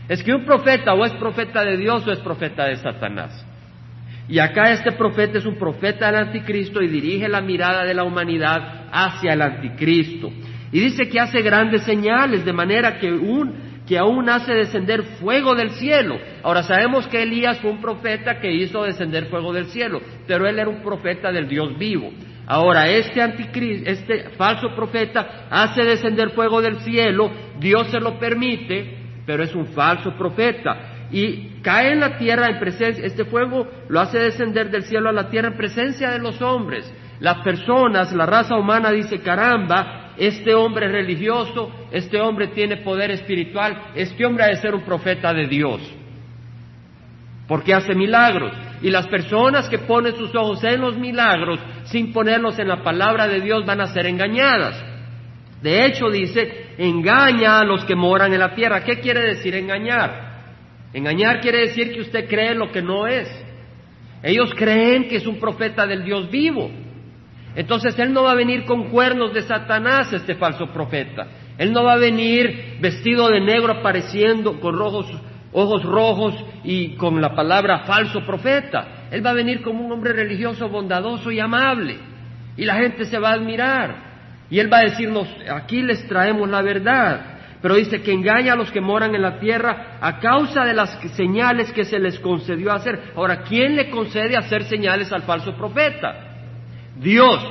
Es 0.09 0.23
que 0.23 0.35
un 0.35 0.45
profeta 0.45 0.93
o 0.93 1.05
es 1.05 1.13
profeta 1.13 1.65
de 1.65 1.77
Dios 1.77 2.07
o 2.07 2.11
es 2.11 2.19
profeta 2.19 2.65
de 2.65 2.77
Satanás. 2.77 3.47
Y 4.29 4.39
acá 4.39 4.73
este 4.73 4.93
profeta 4.93 5.39
es 5.39 5.47
un 5.47 5.57
profeta 5.57 6.07
del 6.07 6.17
anticristo 6.17 6.83
y 6.83 6.89
dirige 6.89 7.29
la 7.29 7.41
mirada 7.41 7.85
de 7.85 7.95
la 7.95 8.05
humanidad 8.05 8.89
hacia 8.93 9.33
el 9.33 9.43
anticristo. 9.43 10.31
Y 10.73 10.81
dice 10.81 11.09
que 11.09 11.21
hace 11.21 11.43
grandes 11.43 11.83
señales, 11.83 12.45
de 12.45 12.53
manera 12.53 12.99
que 12.99 13.13
un 13.13 13.71
que 13.87 13.99
aún 13.99 14.29
hace 14.29 14.55
descender 14.55 15.03
fuego 15.21 15.57
del 15.57 15.71
cielo. 15.71 16.17
Ahora 16.45 16.63
sabemos 16.63 17.09
que 17.09 17.25
Elías 17.25 17.59
fue 17.59 17.73
un 17.73 17.81
profeta 17.81 18.39
que 18.39 18.53
hizo 18.53 18.85
descender 18.85 19.27
fuego 19.27 19.53
del 19.53 19.67
cielo, 19.67 20.01
pero 20.29 20.47
él 20.47 20.61
era 20.61 20.69
un 20.69 20.81
profeta 20.81 21.33
del 21.33 21.49
Dios 21.49 21.77
vivo. 21.77 22.13
Ahora, 22.51 22.89
este 22.89 23.23
anticristo, 23.23 23.89
este 23.89 24.31
falso 24.31 24.75
profeta 24.75 25.47
hace 25.49 25.85
descender 25.85 26.31
fuego 26.31 26.61
del 26.61 26.81
cielo, 26.81 27.31
Dios 27.61 27.87
se 27.93 28.01
lo 28.01 28.19
permite, 28.19 28.93
pero 29.25 29.45
es 29.45 29.55
un 29.55 29.67
falso 29.67 30.17
profeta. 30.17 31.07
Y 31.13 31.61
cae 31.63 31.93
en 31.93 32.01
la 32.01 32.19
tierra 32.19 32.49
en 32.49 32.59
presencia, 32.59 33.07
este 33.07 33.25
fuego 33.25 33.69
lo 33.89 34.01
hace 34.01 34.19
descender 34.19 34.69
del 34.69 34.83
cielo 34.83 35.11
a 35.11 35.13
la 35.13 35.31
tierra 35.31 35.47
en 35.47 35.57
presencia 35.57 36.11
de 36.11 36.19
los 36.19 36.43
hombres. 36.43 36.93
Las 37.21 37.37
personas, 37.45 38.13
la 38.13 38.27
raza 38.27 38.57
humana 38.57 38.91
dice, 38.91 39.21
caramba, 39.21 40.15
este 40.19 40.53
hombre 40.53 40.87
es 40.87 40.93
religioso, 40.93 41.71
este 41.93 42.21
hombre 42.21 42.49
tiene 42.49 42.79
poder 42.79 43.13
espiritual, 43.13 43.93
este 43.95 44.27
hombre 44.27 44.43
ha 44.43 44.49
de 44.49 44.57
ser 44.57 44.75
un 44.75 44.83
profeta 44.83 45.33
de 45.33 45.47
Dios, 45.47 45.81
porque 47.47 47.73
hace 47.73 47.95
milagros. 47.95 48.70
Y 48.83 48.91
las 48.91 49.07
personas 49.09 49.69
que 49.69 49.79
ponen 49.79 50.17
sus 50.17 50.35
ojos 50.35 50.63
en 50.65 50.81
los 50.81 50.97
milagros 50.97 51.61
sin 51.85 52.13
ponerlos 52.13 52.59
en 52.59 52.69
la 52.69 52.83
palabra 52.83 53.29
de 53.29 53.41
Dios 53.41 53.65
van 53.67 53.81
a 53.81 53.89
ser 53.89 54.07
engañadas. 54.07 54.83
De 55.63 55.85
hecho, 55.85 56.09
dice, 56.09 56.75
engaña 56.79 57.61
a 57.61 57.65
los 57.65 57.85
que 57.85 57.95
moran 57.95 58.33
en 58.33 58.41
la 58.41 58.55
tierra. 58.55 58.83
¿Qué 58.83 59.01
quiere 59.01 59.21
decir 59.21 59.55
engañar? 59.55 60.31
Engañar 60.95 61.41
quiere 61.41 61.59
decir 61.59 61.93
que 61.93 62.01
usted 62.01 62.29
cree 62.29 62.55
lo 62.55 62.73
que 62.73 62.81
no 62.81 63.07
es. 63.07 63.29
Ellos 64.23 64.53
creen 64.55 65.09
que 65.09 65.17
es 65.17 65.27
un 65.27 65.39
profeta 65.39 65.87
del 65.87 66.05
Dios 66.05 66.31
vivo. 66.31 66.71
Entonces 67.55 67.99
Él 67.99 68.13
no 68.13 68.23
va 68.23 68.33
a 68.33 68.37
venir 68.37 68.65
con 68.65 68.91
cuernos 68.91 69.35
de 69.35 69.43
Satanás, 69.43 70.13
este 70.13 70.37
falso 70.37 70.67
profeta. 70.73 71.27
Él 71.59 71.73
no 71.73 71.85
va 71.85 71.95
a 71.95 71.99
venir 71.99 72.79
vestido 72.81 73.29
de 73.29 73.41
negro 73.41 73.75
apareciendo 73.75 74.61
con 74.61 74.77
ojos 75.53 75.83
rojos 75.83 76.35
y 76.65 76.97
con 76.97 77.21
la 77.21 77.35
palabra 77.35 77.81
falso 77.81 78.25
profeta. 78.25 79.07
Él 79.11 79.25
va 79.25 79.31
a 79.31 79.35
venir 79.35 79.63
como 79.63 79.85
un 79.85 79.93
hombre 79.93 80.13
religioso, 80.13 80.69
bondadoso 80.69 81.31
y 81.31 81.41
amable. 81.41 81.99
Y 82.57 82.65
la 82.65 82.77
gente 82.77 83.05
se 83.05 83.19
va 83.19 83.31
a 83.31 83.35
admirar. 83.35 84.11
Y 84.51 84.59
Él 84.59 84.73
va 84.73 84.79
a 84.79 84.83
decirnos, 84.83 85.29
aquí 85.53 85.83
les 85.83 86.07
traemos 86.07 86.49
la 86.49 86.63
verdad. 86.63 87.21
Pero 87.63 87.75
dice 87.75 88.03
que 88.03 88.13
engaña 88.13 88.55
a 88.55 88.57
los 88.57 88.71
que 88.71 88.81
moran 88.81 89.15
en 89.15 89.23
la 89.23 89.39
tierra 89.39 89.99
a 90.01 90.19
causa 90.19 90.65
de 90.65 90.73
las 90.73 90.99
señales 91.15 91.73
que 91.73 91.85
se 91.85 91.99
les 91.99 92.19
concedió 92.19 92.73
hacer. 92.73 93.13
Ahora, 93.15 93.43
¿quién 93.43 93.77
le 93.77 93.91
concede 93.91 94.37
hacer 94.37 94.65
señales 94.65 95.13
al 95.13 95.23
falso 95.23 95.55
profeta? 95.55 96.15
Dios. 96.97 97.47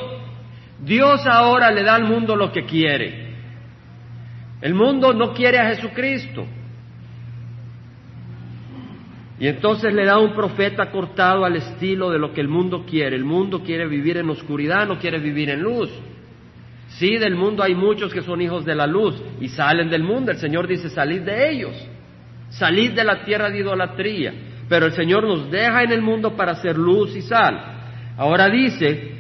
Dios 0.80 1.26
ahora 1.28 1.72
le 1.72 1.84
da 1.84 1.96
al 1.96 2.06
mundo 2.06 2.36
lo 2.36 2.52
que 2.52 2.66
quiere. 2.66 3.36
El 4.62 4.74
mundo 4.74 5.14
no 5.14 5.34
quiere 5.34 5.60
a 5.60 5.70
Jesucristo. 5.76 6.46
Y 9.40 9.48
entonces 9.48 9.94
le 9.94 10.06
da 10.06 10.20
un 10.20 10.34
profeta 10.34 10.92
cortado 10.92 11.46
al 11.46 11.56
estilo 11.56 12.10
de 12.10 12.20
lo 12.20 12.34
que 12.34 12.42
el 12.42 12.50
mundo 12.50 12.86
quiere. 12.86 13.16
El 13.16 13.24
mundo 13.24 13.64
quiere 13.64 13.88
vivir 13.88 14.18
en 14.18 14.30
oscuridad, 14.30 14.86
no 14.86 15.00
quiere 15.00 15.18
vivir 15.20 15.50
en 15.50 15.62
luz. 15.62 15.90
Sí, 16.90 17.18
del 17.18 17.36
mundo 17.36 17.64
hay 17.64 17.74
muchos 17.74 18.14
que 18.14 18.22
son 18.22 18.42
hijos 18.42 18.66
de 18.66 18.76
la 18.76 18.86
luz 18.86 19.16
y 19.40 19.48
salen 19.48 19.90
del 19.90 20.04
mundo. 20.04 20.32
El 20.32 20.38
Señor 20.40 20.68
dice, 20.68 20.90
salid 20.90 21.22
de 21.22 21.52
ellos, 21.52 21.88
salid 22.50 22.92
de 22.92 23.06
la 23.06 23.24
tierra 23.24 23.50
de 23.50 23.60
idolatría. 23.60 24.34
Pero 24.68 24.88
el 24.88 24.92
Señor 24.92 25.24
nos 25.24 25.50
deja 25.50 25.84
en 25.84 25.94
el 25.94 26.02
mundo 26.02 26.36
para 26.36 26.52
hacer 26.52 26.78
luz 26.78 27.16
y 27.16 27.22
sal. 27.22 27.78
Ahora 28.18 28.50
dice, 28.50 29.19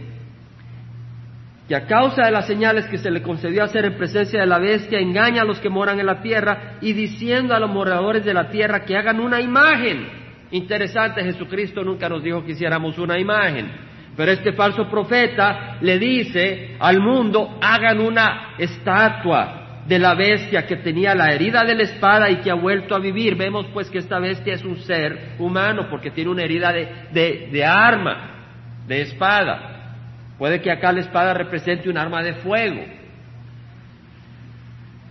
que 1.70 1.76
a 1.76 1.86
causa 1.86 2.26
de 2.26 2.32
las 2.32 2.48
señales 2.48 2.88
que 2.88 2.98
se 2.98 3.12
le 3.12 3.22
concedió 3.22 3.64
hacer 3.64 3.86
en 3.86 3.96
presencia 3.96 4.40
de 4.40 4.48
la 4.48 4.58
bestia, 4.58 4.98
engaña 4.98 5.44
a 5.44 5.46
los 5.46 5.60
que 5.60 5.70
moran 5.70 6.00
en 6.00 6.08
la 6.08 6.20
tierra 6.20 6.80
y 6.82 6.94
diciendo 6.94 7.54
a 7.54 7.60
los 7.60 7.70
moradores 7.70 8.26
de 8.26 8.34
la 8.34 8.50
tierra 8.50 8.84
que 8.86 8.98
hagan 8.98 9.20
una 9.20 9.40
imagen. 9.40 10.08
Interesante, 10.50 11.24
Jesucristo 11.24 11.84
nunca 11.84 12.10
nos 12.10 12.24
dijo 12.24 12.44
que 12.44 12.54
hiciéramos 12.54 12.98
una 12.98 13.20
imagen, 13.20 13.70
pero 14.18 14.32
este 14.32 14.54
falso 14.54 14.90
profeta 14.90 15.78
le 15.80 16.00
dice 16.00 16.76
al 16.80 17.02
mundo, 17.02 17.60
hagan 17.62 18.00
una 18.00 18.56
estatua 18.58 19.84
de 19.86 20.00
la 20.00 20.16
bestia 20.16 20.66
que 20.66 20.78
tenía 20.78 21.14
la 21.14 21.32
herida 21.32 21.64
de 21.66 21.76
la 21.76 21.84
espada 21.84 22.32
y 22.32 22.38
que 22.38 22.50
ha 22.50 22.56
vuelto 22.56 22.96
a 22.96 23.00
vivir. 23.00 23.36
Vemos 23.36 23.68
pues 23.72 23.92
que 23.92 24.00
esta 24.00 24.18
bestia 24.18 24.56
es 24.56 24.64
un 24.64 24.78
ser 24.80 25.36
humano 25.38 25.86
porque 25.88 26.10
tiene 26.10 26.32
una 26.32 26.42
herida 26.42 26.74
de, 26.74 26.88
de, 27.12 27.50
de 27.52 27.64
arma 27.64 28.86
de 28.88 29.02
espada. 29.04 29.79
Puede 30.40 30.62
que 30.62 30.72
acá 30.72 30.94
la 30.94 31.02
espada 31.02 31.34
represente 31.34 31.90
un 31.90 31.98
arma 31.98 32.24
de 32.24 32.36
fuego. 32.36 32.82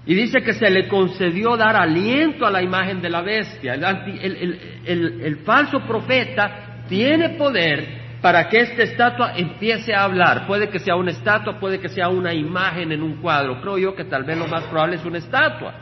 Y 0.07 0.15
dice 0.15 0.41
que 0.41 0.55
se 0.55 0.71
le 0.71 0.89
concedió 0.89 1.55
dar 1.55 1.77
aliento 1.77 2.47
a 2.47 2.51
la 2.51 2.63
imagen 2.63 3.03
de 3.03 3.11
la 3.11 3.21
bestia. 3.21 3.75
El, 3.75 5.37
falso 5.45 5.81
profeta 5.81 6.85
tiene 6.89 7.37
poder 7.37 7.99
para 8.23 8.49
que 8.49 8.59
esta 8.61 8.85
estatua 8.85 9.35
empiece 9.37 9.95
a 9.95 10.05
hablar. 10.05 10.47
Puede 10.47 10.71
que 10.71 10.79
sea 10.79 10.97
una 10.97 11.11
estatua, 11.11 11.61
puede 11.61 11.79
que 11.79 11.91
sea 11.91 12.09
una 12.09 12.33
imagen 12.33 12.91
en 12.91 13.03
un 13.03 13.21
cuadro. 13.21 13.61
Creo 13.61 13.77
yo 13.77 13.95
que 13.95 14.05
tal 14.05 14.25
vez 14.25 14.39
lo 14.39 14.49
más 14.49 14.65
probable 14.65 14.97
es 14.97 15.05
una 15.05 15.19
estatua. 15.19 15.75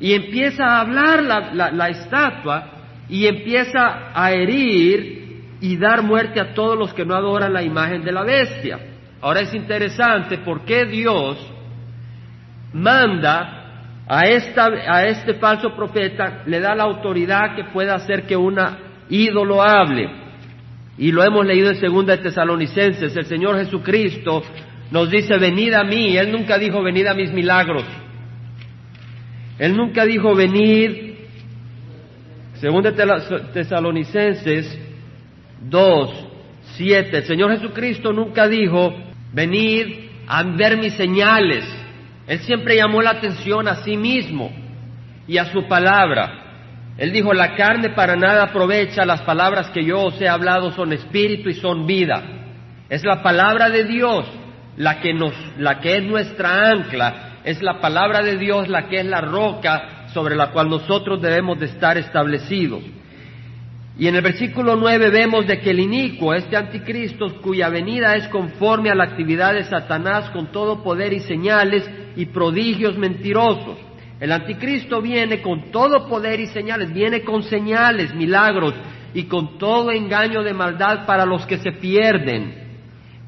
Y 0.00 0.14
empieza 0.14 0.64
a 0.64 0.80
hablar 0.80 1.22
la 1.52 1.88
estatua 1.90 2.70
y 3.06 3.26
empieza 3.26 4.12
a 4.14 4.32
herir 4.32 5.25
y 5.60 5.76
dar 5.76 6.02
muerte 6.02 6.40
a 6.40 6.54
todos 6.54 6.78
los 6.78 6.92
que 6.92 7.04
no 7.04 7.14
adoran 7.14 7.52
la 7.52 7.62
imagen 7.62 8.04
de 8.04 8.12
la 8.12 8.22
bestia. 8.22 8.78
Ahora 9.20 9.40
es 9.40 9.54
interesante 9.54 10.38
por 10.38 10.64
qué 10.64 10.84
Dios 10.84 11.38
manda 12.72 14.04
a, 14.06 14.26
esta, 14.26 14.66
a 14.66 15.04
este 15.06 15.34
falso 15.34 15.74
profeta, 15.74 16.42
le 16.46 16.60
da 16.60 16.74
la 16.74 16.84
autoridad 16.84 17.56
que 17.56 17.64
pueda 17.64 17.94
hacer 17.94 18.26
que 18.26 18.36
una 18.36 18.78
ídolo 19.08 19.62
hable. 19.62 20.08
Y 20.98 21.12
lo 21.12 21.22
hemos 21.22 21.44
leído 21.44 21.70
en 21.70 21.76
segunda 21.76 22.16
Tesalonicenses, 22.16 23.16
el 23.16 23.24
Señor 23.26 23.58
Jesucristo 23.58 24.42
nos 24.90 25.10
dice, 25.10 25.36
venid 25.38 25.74
a 25.74 25.82
mí, 25.82 26.16
Él 26.16 26.30
nunca 26.30 26.58
dijo, 26.58 26.82
venid 26.82 27.06
a 27.06 27.14
mis 27.14 27.32
milagros. 27.32 27.84
Él 29.58 29.76
nunca 29.76 30.04
dijo, 30.04 30.34
venid, 30.34 31.14
segunda 32.54 32.90
de 32.90 33.06
Tesalonicenses 33.52 34.85
2, 35.60 36.26
7, 36.76 37.16
el 37.16 37.24
Señor 37.24 37.52
Jesucristo 37.52 38.12
nunca 38.12 38.48
dijo, 38.48 38.94
venid 39.32 40.06
a 40.26 40.42
ver 40.42 40.76
mis 40.76 40.94
señales, 40.94 41.64
él 42.26 42.38
siempre 42.40 42.76
llamó 42.76 43.00
la 43.02 43.10
atención 43.10 43.68
a 43.68 43.76
sí 43.76 43.96
mismo 43.96 44.50
y 45.26 45.38
a 45.38 45.46
su 45.52 45.66
palabra. 45.68 46.42
Él 46.98 47.12
dijo, 47.12 47.32
la 47.32 47.54
carne 47.54 47.90
para 47.90 48.16
nada 48.16 48.44
aprovecha, 48.44 49.04
las 49.04 49.20
palabras 49.22 49.70
que 49.70 49.84
yo 49.84 50.00
os 50.00 50.20
he 50.20 50.28
hablado 50.28 50.72
son 50.72 50.92
espíritu 50.92 51.50
y 51.50 51.54
son 51.54 51.86
vida. 51.86 52.22
Es 52.88 53.04
la 53.04 53.22
palabra 53.22 53.68
de 53.68 53.84
Dios 53.84 54.26
la 54.76 55.00
que, 55.00 55.12
nos, 55.12 55.34
la 55.58 55.80
que 55.80 55.98
es 55.98 56.02
nuestra 56.04 56.70
ancla, 56.70 57.40
es 57.44 57.62
la 57.62 57.80
palabra 57.80 58.22
de 58.22 58.36
Dios 58.36 58.68
la 58.68 58.88
que 58.88 59.00
es 59.00 59.06
la 59.06 59.20
roca 59.20 60.08
sobre 60.12 60.34
la 60.34 60.50
cual 60.50 60.68
nosotros 60.68 61.20
debemos 61.20 61.58
de 61.60 61.66
estar 61.66 61.98
establecidos. 61.98 62.82
Y 63.98 64.08
en 64.08 64.16
el 64.16 64.22
versículo 64.22 64.76
9 64.76 65.10
vemos 65.10 65.46
de 65.46 65.58
que 65.58 65.70
el 65.70 65.80
inicuo, 65.80 66.34
este 66.34 66.56
anticristo, 66.56 67.40
cuya 67.40 67.70
venida 67.70 68.14
es 68.14 68.28
conforme 68.28 68.90
a 68.90 68.94
la 68.94 69.04
actividad 69.04 69.54
de 69.54 69.64
Satanás 69.64 70.28
con 70.30 70.52
todo 70.52 70.82
poder 70.82 71.14
y 71.14 71.20
señales 71.20 71.88
y 72.14 72.26
prodigios 72.26 72.98
mentirosos. 72.98 73.78
El 74.20 74.32
anticristo 74.32 75.00
viene 75.00 75.40
con 75.40 75.70
todo 75.70 76.08
poder 76.08 76.40
y 76.40 76.46
señales, 76.46 76.92
viene 76.92 77.22
con 77.22 77.42
señales, 77.42 78.14
milagros 78.14 78.74
y 79.14 79.24
con 79.24 79.56
todo 79.56 79.90
engaño 79.90 80.42
de 80.42 80.52
maldad 80.52 81.06
para 81.06 81.24
los 81.24 81.46
que 81.46 81.56
se 81.56 81.72
pierden, 81.72 82.66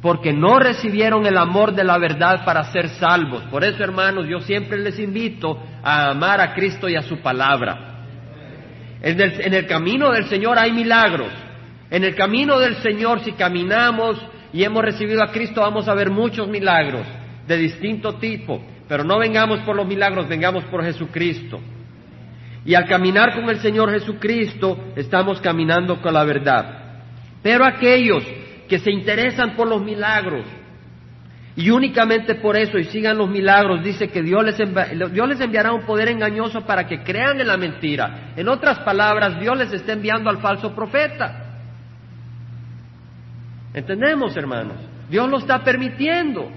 porque 0.03 0.35
no 0.35 0.59
recibieron 0.59 1.25
el 1.25 1.39
amor 1.39 1.75
de 1.75 1.85
la 1.85 1.97
verdad 1.97 2.45
para 2.45 2.65
ser 2.73 2.91
salvos. 2.91 3.43
Por 3.45 3.65
eso, 3.65 3.83
hermanos, 3.83 4.27
yo 4.29 4.41
siempre 4.41 4.79
les 4.79 4.99
invito 4.99 5.59
a 5.83 6.11
amar 6.11 6.43
a 6.43 6.53
Cristo 6.53 6.91
y 6.91 6.97
a 6.97 7.03
su 7.03 7.19
palabra. 7.21 7.98
En 9.01 9.55
el, 9.55 9.67
camino 9.67 10.11
del 10.13 10.27
Señor 10.29 10.59
hay 10.59 10.73
milagros. 10.73 11.33
En 11.91 12.05
el 12.05 12.15
camino 12.15 12.59
del 12.59 12.77
Señor, 12.77 13.21
si 13.21 13.33
caminamos 13.33 14.21
y 14.53 14.65
hemos 14.65 14.83
recibido 14.83 15.23
a 15.23 15.31
Cristo, 15.31 15.61
vamos 15.61 15.89
a 15.89 15.95
ver 15.95 16.11
muchos 16.11 16.49
milagros 16.49 17.07
de 17.47 17.57
distinto 17.57 18.15
tipo. 18.15 18.61
Pero 18.89 19.05
no 19.05 19.19
vengamos 19.19 19.61
por 19.61 19.77
los 19.77 19.87
milagros, 19.87 20.29
vengamos 20.29 20.65
por 20.65 20.85
Jesucristo. 20.85 21.61
Y 22.65 22.75
al 22.75 22.87
caminar 22.87 23.35
con 23.35 23.49
el 23.49 23.61
Señor 23.61 23.91
Jesucristo, 23.93 24.93
estamos 24.97 25.41
caminando 25.41 26.03
con 26.03 26.13
la 26.15 26.25
verdad. 26.25 27.03
Pero 27.43 27.65
aquellos 27.65 28.25
que 28.69 28.79
se 28.79 28.91
interesan 28.91 29.55
por 29.55 29.69
los 29.69 29.81
milagros, 29.81 30.45
y 31.59 31.71
únicamente 31.71 32.37
por 32.37 32.57
eso 32.57 32.79
y 32.79 32.85
sigan 32.85 33.19
los 33.19 33.29
milagros, 33.29 33.83
dice 33.83 34.07
que 34.11 34.23
Dios 34.23 34.45
les, 34.45 34.57
les 34.61 35.41
enviará 35.41 35.73
un 35.73 35.83
poder 35.83 36.09
engañoso 36.09 36.61
para 36.61 36.87
que 36.87 37.03
crean 37.03 37.41
en 37.41 37.49
la 37.49 37.57
mentira. 37.57 38.33
En 38.37 38.49
otras 38.49 38.79
palabras, 38.85 39.41
Dios 39.41 39.59
les 39.59 39.73
está 39.73 39.95
enviando 39.95 40.31
al 40.31 40.39
falso 40.39 40.73
profeta. 40.73 41.57
¿Entendemos, 43.75 44.37
hermanos? 44.37 44.77
Dios 45.11 45.29
lo 45.29 45.39
está 45.39 45.65
permitiendo 45.65 46.49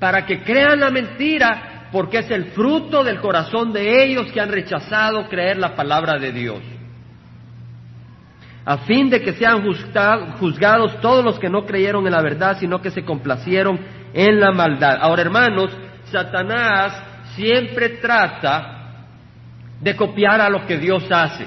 para 0.00 0.24
que 0.24 0.40
crean 0.40 0.80
la 0.80 0.90
mentira 0.90 1.88
porque 1.92 2.20
es 2.20 2.30
el 2.30 2.46
fruto 2.46 3.04
del 3.04 3.20
corazón 3.20 3.74
de 3.74 4.04
ellos 4.04 4.32
que 4.32 4.40
han 4.40 4.50
rechazado 4.50 5.28
creer 5.28 5.58
la 5.58 5.76
palabra 5.76 6.18
de 6.18 6.32
Dios. 6.32 6.62
A 8.64 8.78
fin 8.78 9.10
de 9.10 9.20
que 9.20 9.34
sean 9.34 9.62
juzgados 10.40 10.98
todos 11.02 11.22
los 11.22 11.38
que 11.38 11.50
no 11.50 11.66
creyeron 11.66 12.06
en 12.06 12.12
la 12.12 12.22
verdad, 12.22 12.56
sino 12.58 12.80
que 12.80 12.90
se 12.90 13.04
complacieron 13.04 13.78
en 14.12 14.40
la 14.40 14.52
maldad. 14.52 14.98
Ahora, 15.00 15.22
hermanos, 15.22 15.70
Satanás 16.10 17.02
siempre 17.34 17.90
trata 18.00 18.76
de 19.80 19.94
copiar 19.94 20.40
a 20.40 20.48
lo 20.48 20.66
que 20.66 20.78
Dios 20.78 21.04
hace. 21.10 21.46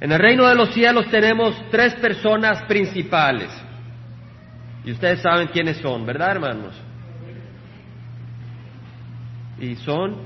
En 0.00 0.10
el 0.10 0.18
reino 0.18 0.46
de 0.48 0.54
los 0.54 0.70
cielos 0.74 1.06
tenemos 1.10 1.54
tres 1.70 1.94
personas 1.94 2.62
principales. 2.64 3.50
Y 4.84 4.92
ustedes 4.92 5.20
saben 5.20 5.48
quiénes 5.48 5.76
son, 5.76 6.04
¿verdad, 6.04 6.32
hermanos? 6.32 6.74
Y 9.60 9.76
son 9.76 10.16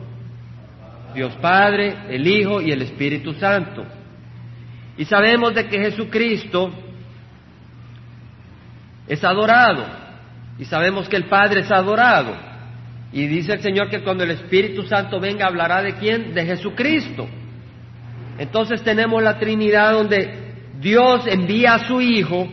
Dios 1.14 1.34
Padre, 1.42 1.94
el 2.08 2.26
Hijo 2.26 2.62
y 2.62 2.72
el 2.72 2.80
Espíritu 2.82 3.34
Santo. 3.34 3.84
Y 4.96 5.04
sabemos 5.04 5.54
de 5.54 5.66
que 5.66 5.78
Jesucristo 5.78 6.72
es 9.06 9.22
adorado. 9.22 10.05
Y 10.58 10.64
sabemos 10.64 11.08
que 11.08 11.16
el 11.16 11.24
Padre 11.24 11.60
es 11.60 11.70
adorado. 11.70 12.34
Y 13.12 13.26
dice 13.26 13.54
el 13.54 13.60
Señor 13.60 13.88
que 13.88 14.02
cuando 14.02 14.24
el 14.24 14.30
Espíritu 14.30 14.82
Santo 14.82 15.20
venga 15.20 15.46
hablará 15.46 15.82
de 15.82 15.94
quién? 15.94 16.34
De 16.34 16.44
Jesucristo. 16.44 17.28
Entonces 18.38 18.82
tenemos 18.82 19.22
la 19.22 19.38
Trinidad 19.38 19.92
donde 19.92 20.54
Dios 20.80 21.26
envía 21.26 21.74
a 21.74 21.86
su 21.86 22.00
Hijo 22.00 22.48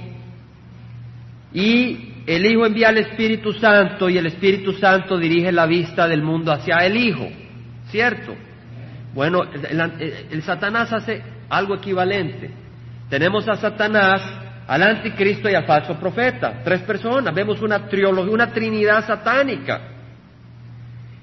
y 1.54 2.14
el 2.26 2.46
Hijo 2.46 2.66
envía 2.66 2.90
al 2.90 2.98
Espíritu 2.98 3.52
Santo 3.54 4.10
y 4.10 4.18
el 4.18 4.28
Espíritu 4.28 4.74
Santo 4.74 5.18
dirige 5.18 5.52
la 5.52 5.66
vista 5.66 6.08
del 6.08 6.22
mundo 6.22 6.52
hacia 6.52 6.78
el 6.86 6.96
Hijo. 6.96 7.28
¿Cierto? 7.90 8.34
Bueno, 9.14 9.44
el, 9.44 9.82
el 10.32 10.42
Satanás 10.44 10.92
hace 10.94 11.22
algo 11.50 11.76
equivalente. 11.76 12.50
Tenemos 13.10 13.48
a 13.48 13.56
Satanás 13.56 14.22
al 14.68 14.84
anticristo 14.84 15.50
y 15.50 15.56
al 15.56 15.66
falso 15.66 15.96
profeta. 15.96 16.62
Tres 16.64 16.82
personas. 16.82 17.34
Vemos 17.34 17.62
una 17.62 17.88
trilogía, 17.88 18.32
una 18.32 18.52
trinidad 18.52 19.06
satánica. 19.06 19.82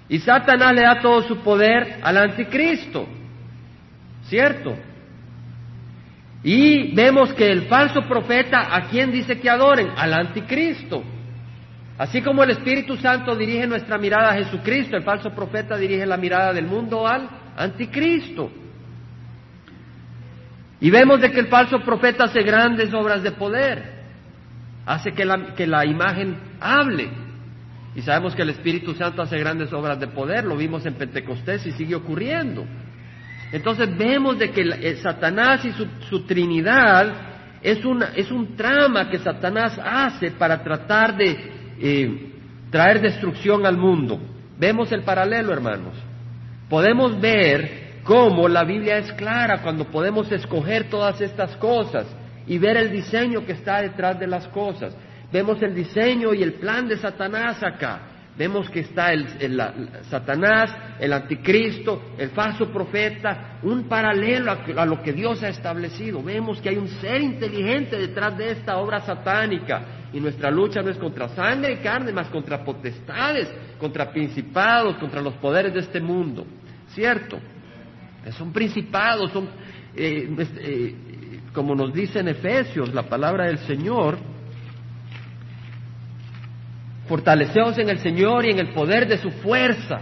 Y 0.09 0.19
Satanás 0.19 0.75
le 0.75 0.83
da 0.83 1.01
todo 1.01 1.23
su 1.23 1.39
poder 1.39 1.99
al 2.03 2.17
anticristo. 2.17 3.07
¿Cierto? 4.25 4.77
Y 6.43 6.95
vemos 6.95 7.33
que 7.35 7.51
el 7.51 7.63
falso 7.63 8.03
profeta, 8.03 8.75
¿a 8.75 8.89
quién 8.89 9.13
dice 9.13 9.39
que 9.39 9.51
adoren? 9.51 9.91
Al 9.97 10.15
anticristo. 10.15 11.03
Así 11.99 12.23
como 12.23 12.43
el 12.43 12.51
Espíritu 12.51 12.97
Santo 12.97 13.37
dirige 13.37 13.67
nuestra 13.67 13.99
mirada 13.99 14.31
a 14.31 14.35
Jesucristo, 14.35 14.97
el 14.97 15.03
falso 15.03 15.31
profeta 15.31 15.77
dirige 15.77 16.07
la 16.07 16.17
mirada 16.17 16.53
del 16.53 16.67
mundo 16.67 17.07
al 17.07 17.29
anticristo. 17.57 18.51
Y 20.81 20.91
vemos 20.91 21.21
de 21.21 21.31
que 21.31 21.41
el 21.41 21.49
falso 21.49 21.81
profeta 21.81 22.25
hace 22.25 22.43
grandes 22.43 22.93
obras 22.95 23.23
de 23.23 23.33
poder, 23.33 24.01
hace 24.87 25.13
que 25.13 25.25
la, 25.25 25.55
que 25.55 25.67
la 25.67 25.85
imagen 25.85 26.39
hable. 26.59 27.11
Y 27.95 28.03
sabemos 28.03 28.35
que 28.35 28.43
el 28.43 28.51
Espíritu 28.51 28.95
Santo 28.95 29.21
hace 29.21 29.39
grandes 29.39 29.73
obras 29.73 30.01
de 30.01 30.07
poder, 30.07 30.45
lo 30.45 30.57
vimos 30.57 30.87
en 30.87 30.95
Pentecostés 30.95 31.67
y 31.67 31.73
sigue 31.73 31.95
ocurriendo. 31.95 32.65
Entonces 33.53 33.97
vemos 33.97 34.39
de 34.39 34.51
que 34.53 34.63
eh, 34.63 34.97
Satanás 34.97 35.65
y 35.65 35.73
su, 36.09 36.21
Trinidad 36.25 37.13
es, 37.63 37.85
una, 37.85 38.13
es 38.15 38.31
un 38.31 38.57
trama 38.57 39.11
que 39.11 39.19
Satanás 39.19 39.79
hace 39.83 40.31
para 40.31 40.63
tratar 40.63 41.17
de 41.17 41.37
eh, 41.79 42.33
traer 42.71 43.01
destrucción 43.01 43.67
al 43.67 43.77
mundo. 43.77 44.21
Vemos 44.59 44.93
el 44.93 45.03
paralelo, 45.03 45.53
hermanos. 45.53 45.95
Podemos 46.69 47.21
ver 47.21 47.80
cómo 48.05 48.49
la 48.49 48.65
Biblia 48.65 48.99
es 48.99 49.13
clara 49.13 49.63
cuando 49.63 49.85
podemos 49.87 50.31
escoger 50.33 50.89
todas 50.89 51.21
estas 51.21 51.57
cosas 51.57 52.07
y 52.47 52.59
ver 52.59 52.77
el 52.77 52.91
diseño 52.91 53.45
que 53.45 53.53
está 53.53 53.81
detrás 53.81 54.19
de 54.19 54.27
las 54.27 54.49
cosas. 54.49 54.95
Vemos 55.33 55.63
el 55.63 55.75
diseño 55.75 56.35
y 56.35 56.43
el 56.43 56.55
plan 56.55 56.89
de 56.89 56.97
Satanás 56.97 57.63
acá. 57.63 58.01
vemos 58.37 58.71
que 58.71 58.81
está 58.81 59.13
el, 59.13 59.27
Satanás, 60.09 60.75
el 60.99 61.13
anticristo, 61.13 62.15
el 62.19 62.31
falso 62.31 62.73
profeta, 62.73 63.59
un 63.63 63.85
paralelo 63.85 64.51
a, 64.77 64.87
lo 64.87 65.03
que 65.03 65.13
Dios 65.13 65.43
ha 65.43 65.49
establecido. 65.49 66.23
Vemos 66.23 66.61
que 66.61 66.71
hay 66.71 66.77
un 66.77 66.89
ser 66.89 67.21
inteligente 67.21 67.99
detrás 67.99 68.37
de 68.37 68.51
esta 68.53 68.79
obra 68.79 69.01
satánica. 69.01 69.83
Y 70.13 70.19
nuestra 70.19 70.51
lucha 70.51 70.83
no 70.83 70.91
es 70.91 70.97
contra 70.97 71.29
sangre 71.29 71.75
y 71.75 71.77
carne, 71.77 72.13
más 72.13 72.29
contra 72.29 72.65
potestades, 72.65 73.49
contra 73.79 74.11
principados, 74.11 74.97
contra 74.97 75.21
los 75.21 75.35
poderes 75.35 75.73
de 75.73 75.81
este 75.81 76.01
mundo. 76.01 76.45
¿Cierto? 76.89 77.39
Son 78.37 78.53
principados, 78.53 79.33
son, 79.33 79.49
eh, 79.97 80.29
eh, 80.39 80.95
como 81.53 81.75
nos 81.75 81.93
dice 81.93 82.21
en 82.21 82.29
Efesios, 82.29 82.93
la 82.93 83.05
palabra 83.05 83.47
del 83.47 83.59
Señor, 83.59 84.19
Fortaleceos 87.11 87.77
en 87.79 87.89
el 87.89 87.99
Señor 87.99 88.45
y 88.45 88.51
en 88.51 88.61
el 88.61 88.69
poder 88.69 89.09
de 89.09 89.19
su 89.19 89.33
fuerza. 89.33 90.01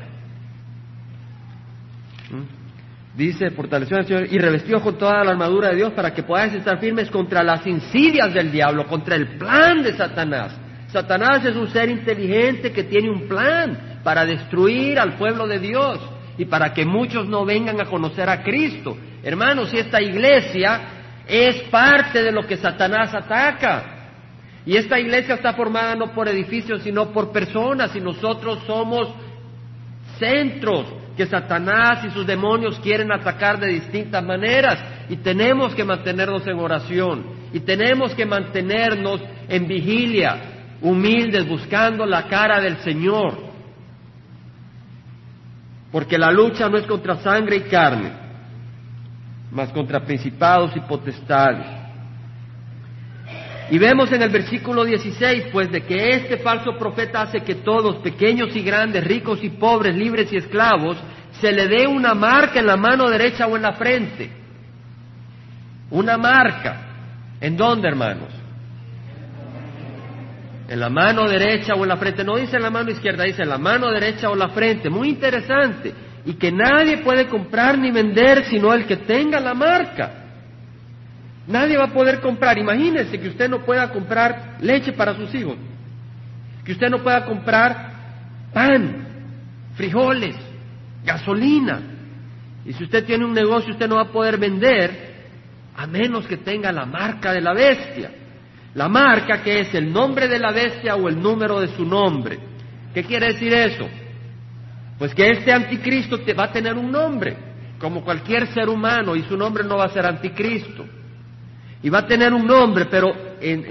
¿Mm? 2.30 3.16
Dice, 3.16 3.48
fortaleceos 3.52 4.00
en 4.00 4.00
el 4.00 4.06
Señor 4.06 4.34
y 4.34 4.38
revestidos 4.38 4.82
con 4.82 4.98
toda 4.98 5.24
la 5.24 5.30
armadura 5.30 5.70
de 5.70 5.76
Dios 5.76 5.94
para 5.94 6.12
que 6.12 6.22
podáis 6.22 6.52
estar 6.52 6.78
firmes 6.78 7.10
contra 7.10 7.42
las 7.42 7.66
insidias 7.66 8.34
del 8.34 8.52
diablo, 8.52 8.86
contra 8.86 9.16
el 9.16 9.38
plan 9.38 9.82
de 9.82 9.94
Satanás. 9.94 10.54
Satanás 10.88 11.42
es 11.46 11.56
un 11.56 11.68
ser 11.68 11.88
inteligente 11.88 12.72
que 12.72 12.84
tiene 12.84 13.08
un 13.08 13.26
plan 13.26 14.00
para 14.04 14.26
destruir 14.26 14.98
al 14.98 15.16
pueblo 15.16 15.46
de 15.46 15.60
Dios 15.60 15.98
y 16.38 16.44
para 16.44 16.72
que 16.72 16.86
muchos 16.86 17.28
no 17.28 17.44
vengan 17.44 17.80
a 17.80 17.86
conocer 17.86 18.30
a 18.30 18.42
Cristo. 18.42 18.96
Hermanos, 19.22 19.70
si 19.70 19.78
esta 19.78 20.00
iglesia 20.00 20.80
es 21.26 21.62
parte 21.64 22.22
de 22.22 22.30
lo 22.30 22.46
que 22.46 22.56
Satanás 22.56 23.12
ataca, 23.12 23.96
y 24.64 24.76
esta 24.76 25.00
iglesia 25.00 25.34
está 25.34 25.52
formada 25.54 25.96
no 25.96 26.12
por 26.12 26.28
edificios, 26.28 26.82
sino 26.82 27.10
por 27.10 27.32
personas, 27.32 27.94
y 27.96 28.00
nosotros 28.00 28.60
somos 28.66 29.08
centros 30.18 30.86
que 31.16 31.26
Satanás 31.26 32.04
y 32.04 32.10
sus 32.10 32.24
demonios 32.24 32.78
quieren 32.78 33.10
atacar 33.10 33.58
de 33.58 33.68
distintas 33.68 34.22
maneras, 34.22 34.78
y 35.08 35.16
tenemos 35.16 35.74
que 35.74 35.84
mantenernos 35.84 36.46
en 36.46 36.60
oración, 36.60 37.26
y 37.52 37.60
tenemos 37.60 38.14
que 38.14 38.24
mantenernos 38.24 39.20
en 39.48 39.66
vigilia, 39.66 40.76
humildes, 40.80 41.48
buscando 41.48 42.06
la 42.06 42.28
cara 42.28 42.60
del 42.60 42.76
Señor, 42.78 43.47
porque 45.90 46.18
la 46.18 46.30
lucha 46.30 46.68
no 46.68 46.76
es 46.76 46.86
contra 46.86 47.16
sangre 47.16 47.56
y 47.56 47.60
carne, 47.62 48.12
mas 49.50 49.70
contra 49.70 50.00
principados 50.00 50.76
y 50.76 50.80
potestades. 50.80 51.66
Y 53.70 53.78
vemos 53.78 54.10
en 54.12 54.22
el 54.22 54.30
versículo 54.30 54.84
16, 54.84 55.46
pues, 55.52 55.70
de 55.70 55.82
que 55.82 56.10
este 56.10 56.38
falso 56.38 56.78
profeta 56.78 57.22
hace 57.22 57.40
que 57.40 57.56
todos, 57.56 57.96
pequeños 57.96 58.54
y 58.56 58.62
grandes, 58.62 59.04
ricos 59.04 59.44
y 59.44 59.50
pobres, 59.50 59.94
libres 59.94 60.32
y 60.32 60.36
esclavos, 60.36 60.96
se 61.32 61.52
le 61.52 61.68
dé 61.68 61.86
una 61.86 62.14
marca 62.14 62.60
en 62.60 62.66
la 62.66 62.76
mano 62.76 63.08
derecha 63.10 63.46
o 63.46 63.56
en 63.56 63.62
la 63.62 63.74
frente. 63.74 64.30
Una 65.90 66.16
marca. 66.16 66.86
¿En 67.40 67.56
dónde, 67.56 67.88
hermanos? 67.88 68.32
En 70.68 70.80
la 70.80 70.90
mano 70.90 71.26
derecha 71.26 71.74
o 71.74 71.82
en 71.82 71.88
la 71.88 71.96
frente. 71.96 72.22
No 72.22 72.36
dice 72.36 72.56
en 72.56 72.62
la 72.62 72.70
mano 72.70 72.90
izquierda, 72.90 73.24
dice 73.24 73.42
en 73.42 73.48
la 73.48 73.58
mano 73.58 73.90
derecha 73.90 74.28
o 74.28 74.36
la 74.36 74.50
frente. 74.50 74.90
Muy 74.90 75.08
interesante. 75.08 75.94
Y 76.26 76.34
que 76.34 76.52
nadie 76.52 76.98
puede 76.98 77.26
comprar 77.26 77.78
ni 77.78 77.90
vender 77.90 78.44
sino 78.44 78.72
el 78.74 78.86
que 78.86 78.98
tenga 78.98 79.40
la 79.40 79.54
marca. 79.54 80.26
Nadie 81.46 81.78
va 81.78 81.84
a 81.84 81.92
poder 81.92 82.20
comprar. 82.20 82.58
Imagínense 82.58 83.18
que 83.18 83.28
usted 83.28 83.48
no 83.48 83.64
pueda 83.64 83.90
comprar 83.90 84.58
leche 84.60 84.92
para 84.92 85.14
sus 85.14 85.34
hijos, 85.34 85.56
que 86.62 86.72
usted 86.72 86.90
no 86.90 86.98
pueda 86.98 87.24
comprar 87.24 87.92
pan, 88.52 89.06
frijoles, 89.74 90.36
gasolina. 91.02 91.80
Y 92.66 92.74
si 92.74 92.84
usted 92.84 93.06
tiene 93.06 93.24
un 93.24 93.32
negocio, 93.32 93.72
usted 93.72 93.88
no 93.88 93.96
va 93.96 94.02
a 94.02 94.12
poder 94.12 94.36
vender 94.36 95.16
a 95.74 95.86
menos 95.86 96.26
que 96.26 96.36
tenga 96.36 96.70
la 96.70 96.84
marca 96.84 97.32
de 97.32 97.40
la 97.40 97.54
bestia. 97.54 98.10
La 98.78 98.88
marca 98.88 99.42
que 99.42 99.58
es 99.58 99.74
el 99.74 99.92
nombre 99.92 100.28
de 100.28 100.38
la 100.38 100.52
bestia 100.52 100.94
o 100.94 101.08
el 101.08 101.20
número 101.20 101.58
de 101.58 101.66
su 101.74 101.84
nombre. 101.84 102.38
¿Qué 102.94 103.02
quiere 103.02 103.32
decir 103.32 103.52
eso? 103.52 103.88
Pues 104.96 105.12
que 105.16 105.30
este 105.30 105.52
anticristo 105.52 106.20
va 106.38 106.44
a 106.44 106.52
tener 106.52 106.74
un 106.74 106.88
nombre, 106.92 107.36
como 107.80 108.04
cualquier 108.04 108.46
ser 108.54 108.68
humano, 108.68 109.16
y 109.16 109.24
su 109.24 109.36
nombre 109.36 109.64
no 109.64 109.78
va 109.78 109.86
a 109.86 109.88
ser 109.88 110.06
anticristo. 110.06 110.86
Y 111.82 111.90
va 111.90 111.98
a 111.98 112.06
tener 112.06 112.32
un 112.32 112.46
nombre, 112.46 112.84
pero 112.84 113.12
en, 113.40 113.64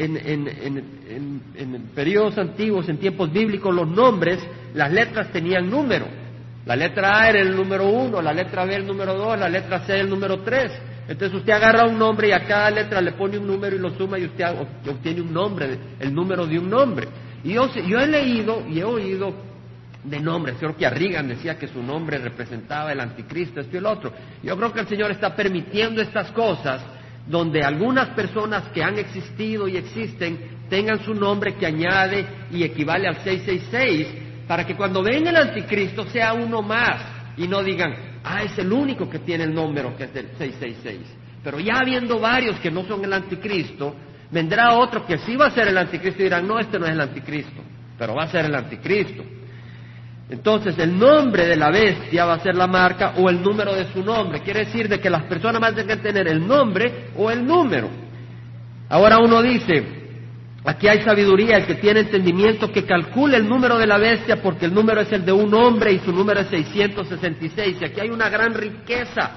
en, 1.08 1.84
periodos 1.96 2.38
antiguos, 2.38 2.90
en 2.90 2.98
tiempos 2.98 3.32
bíblicos, 3.32 3.74
los 3.74 3.88
nombres, 3.88 4.46
las 4.74 4.92
letras 4.92 5.32
tenían 5.32 5.70
número. 5.70 6.06
La 6.66 6.76
letra 6.76 7.22
A 7.22 7.30
era 7.30 7.40
el 7.40 7.56
número 7.56 7.88
uno, 7.88 8.22
la 8.22 8.34
letra 8.34 8.66
B 8.66 8.76
el 8.76 8.86
número 8.86 9.14
dos, 9.14 9.40
la 9.40 9.48
letra 9.48 9.80
C 9.86 10.02
el 10.02 10.10
número 10.10 10.40
tres. 10.40 10.70
Entonces 11.08 11.38
usted 11.38 11.54
agarra 11.54 11.86
un 11.86 11.98
nombre 11.98 12.30
y 12.30 12.32
a 12.32 12.46
cada 12.46 12.70
letra 12.70 13.02
le 13.02 13.14
pone 13.14 13.38
un 13.38 13.48
número 13.48 13.76
y 13.76 13.80
lo 13.80 13.92
suma 13.92 14.20
y 14.20 14.26
usted 14.26 14.46
obtiene 14.90 15.22
un 15.22 15.34
nombre, 15.34 15.78
el 16.00 16.14
número 16.14 16.46
de 16.46 16.60
un 16.60 16.70
nombre. 16.70 17.08
Y 17.44 17.54
yo, 17.54 17.70
he 18.00 18.08
leído 18.08 18.64
y 18.68 18.80
he 18.80 18.84
oído 18.84 19.34
de 20.04 20.20
nombres. 20.20 20.56
Creo 20.60 20.76
que 20.76 20.86
Arrigan 20.86 21.28
decía 21.28 21.58
que 21.58 21.68
su 21.68 21.82
nombre 21.82 22.18
representaba 22.18 22.92
el 22.92 23.00
anticristo, 23.00 23.62
esto 23.62 23.76
y 23.76 23.80
el 23.80 23.86
otro. 23.86 24.12
Yo 24.44 24.58
creo 24.58 24.74
que 24.74 24.82
el 24.82 24.88
Señor 24.88 25.12
está 25.12 25.34
permitiendo 25.36 26.02
estas 26.02 26.32
cosas 26.32 26.82
donde 27.26 27.62
algunas 27.62 28.10
personas 28.10 28.64
que 28.74 28.84
han 28.84 28.98
existido 28.98 29.68
y 29.68 29.78
existen 29.78 30.58
tengan 30.70 31.04
su 31.04 31.14
nombre 31.14 31.56
que 31.56 31.66
añade 31.66 32.26
y 32.52 32.64
equivale 32.64 33.08
al 33.08 33.18
666, 33.24 34.08
para 34.48 34.66
que 34.66 34.76
cuando 34.76 35.02
venga 35.02 35.30
el 35.30 35.38
anticristo 35.38 36.06
sea 36.08 36.34
uno 36.34 36.62
más 36.62 37.02
y 37.38 37.48
no 37.48 37.64
digan, 37.64 37.94
ah, 38.30 38.44
es 38.44 38.58
el 38.58 38.72
único 38.72 39.10
que 39.10 39.20
tiene 39.20 39.46
el 39.46 39.54
número 39.54 39.96
que 39.96 40.06
es 40.06 40.14
del 40.14 40.30
666. 40.38 41.00
Pero 41.44 41.60
ya 41.60 41.80
habiendo 41.80 42.20
varios 42.20 42.60
que 42.60 42.70
no 42.70 42.84
son 42.86 43.04
el 43.04 43.14
anticristo, 43.14 43.96
vendrá 44.32 44.74
otro 44.74 45.06
que 45.06 45.18
sí 45.20 45.36
va 45.36 45.48
a 45.48 45.52
ser 45.52 45.68
el 45.68 45.78
anticristo 45.78 46.22
y 46.22 46.24
dirán, 46.24 46.48
no, 46.48 46.60
este 46.60 46.78
no 46.78 46.86
es 46.86 46.92
el 46.92 47.02
anticristo, 47.02 47.62
pero 47.98 48.16
va 48.16 48.24
a 48.24 48.28
ser 48.28 48.46
el 48.46 48.56
anticristo. 48.56 49.24
Entonces 50.30 50.78
el 50.78 50.98
nombre 50.98 51.48
de 51.48 51.56
la 51.56 51.70
bestia 51.70 52.26
va 52.26 52.34
a 52.34 52.40
ser 52.40 52.56
la 52.56 52.68
marca 52.68 53.14
o 53.18 53.30
el 53.30 53.42
número 53.42 53.74
de 53.74 53.86
su 53.94 54.04
nombre. 54.04 54.42
Quiere 54.42 54.66
decir 54.66 54.90
de 54.90 55.00
que 55.00 55.10
las 55.10 55.24
personas 55.24 55.62
van 55.62 55.80
a 55.80 56.02
tener 56.02 56.28
el 56.28 56.46
nombre 56.46 57.12
o 57.16 57.32
el 57.32 57.46
número. 57.46 57.90
Ahora 58.90 59.20
uno 59.20 59.42
dice, 59.42 59.97
aquí 60.68 60.88
hay 60.88 61.02
sabiduría, 61.02 61.58
el 61.58 61.66
que 61.66 61.76
tiene 61.76 62.02
entendimiento 62.02 62.72
que 62.72 62.86
calcule 62.86 63.38
el 63.38 63.48
número 63.48 63.78
de 63.78 63.88
la 63.88 63.98
bestia 63.98 64.42
porque 64.42 64.66
el 64.66 64.74
número 64.74 65.02
es 65.02 65.12
el 65.12 65.26
de 65.26 65.32
un 65.32 65.54
hombre 65.54 65.94
y 65.94 66.00
su 66.00 66.12
número 66.12 66.42
es 66.42 66.48
666. 66.48 67.78
Y 67.82 67.86
aquí 67.86 68.00
hay 68.00 68.10
una 68.10 68.30
gran 68.30 68.54
riqueza 68.54 69.32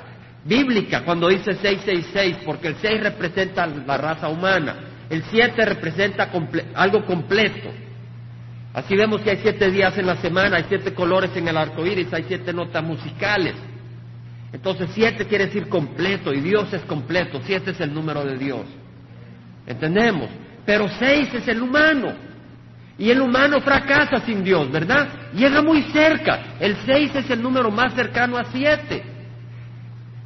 bíblica 0.44 1.04
cuando 1.04 1.28
dice 1.28 1.54
666 1.54 2.38
porque 2.44 2.68
el 2.68 2.76
6 2.76 3.02
representa 3.02 3.66
la 3.66 3.96
raza 3.96 4.28
humana, 4.28 4.76
el 5.08 5.22
7 5.22 5.64
representa 5.64 6.30
algo 6.74 7.06
completo. 7.06 7.70
Así 8.72 8.94
vemos 8.94 9.20
que 9.22 9.30
hay 9.30 9.38
siete 9.42 9.70
días 9.70 9.96
en 9.98 10.06
la 10.06 10.16
semana, 10.16 10.58
hay 10.58 10.66
siete 10.68 10.94
colores 10.94 11.36
en 11.36 11.48
el 11.48 11.56
arco 11.56 11.84
iris, 11.84 12.12
hay 12.12 12.24
siete 12.28 12.52
notas 12.52 12.84
musicales. 12.84 13.54
Entonces, 14.52 14.90
siete 14.94 15.26
quiere 15.26 15.46
decir 15.46 15.68
completo, 15.68 16.32
y 16.32 16.40
Dios 16.40 16.72
es 16.72 16.82
completo, 16.82 17.40
siete 17.44 17.72
es 17.72 17.80
el 17.80 17.92
número 17.92 18.24
de 18.24 18.36
Dios. 18.38 18.66
¿Entendemos? 19.66 20.28
Pero 20.70 20.88
seis 21.00 21.34
es 21.34 21.48
el 21.48 21.62
humano. 21.62 22.12
Y 22.96 23.10
el 23.10 23.20
humano 23.20 23.60
fracasa 23.60 24.20
sin 24.24 24.44
Dios, 24.44 24.70
¿verdad? 24.70 25.32
Llega 25.34 25.62
muy 25.62 25.82
cerca. 25.90 26.54
El 26.60 26.76
seis 26.86 27.10
es 27.12 27.28
el 27.28 27.42
número 27.42 27.72
más 27.72 27.92
cercano 27.94 28.38
a 28.38 28.44
siete. 28.44 29.02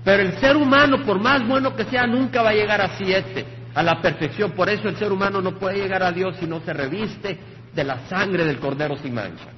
Pero 0.04 0.22
el 0.22 0.36
ser 0.40 0.54
humano, 0.58 1.02
por 1.02 1.18
más 1.18 1.48
bueno 1.48 1.74
que 1.74 1.84
sea, 1.84 2.06
nunca 2.06 2.42
va 2.42 2.50
a 2.50 2.52
llegar 2.52 2.78
a 2.82 2.88
siete, 2.88 3.46
a 3.74 3.82
la 3.82 4.02
perfección. 4.02 4.50
Por 4.50 4.68
eso 4.68 4.86
el 4.86 4.96
ser 4.98 5.10
humano 5.12 5.40
no 5.40 5.58
puede 5.58 5.78
llegar 5.78 6.02
a 6.02 6.12
Dios 6.12 6.36
si 6.38 6.46
no 6.46 6.60
se 6.60 6.74
reviste 6.74 7.38
de 7.72 7.84
la 7.84 8.00
sangre 8.06 8.44
del 8.44 8.58
Cordero 8.58 8.98
sin 8.98 9.14
mancha. 9.14 9.48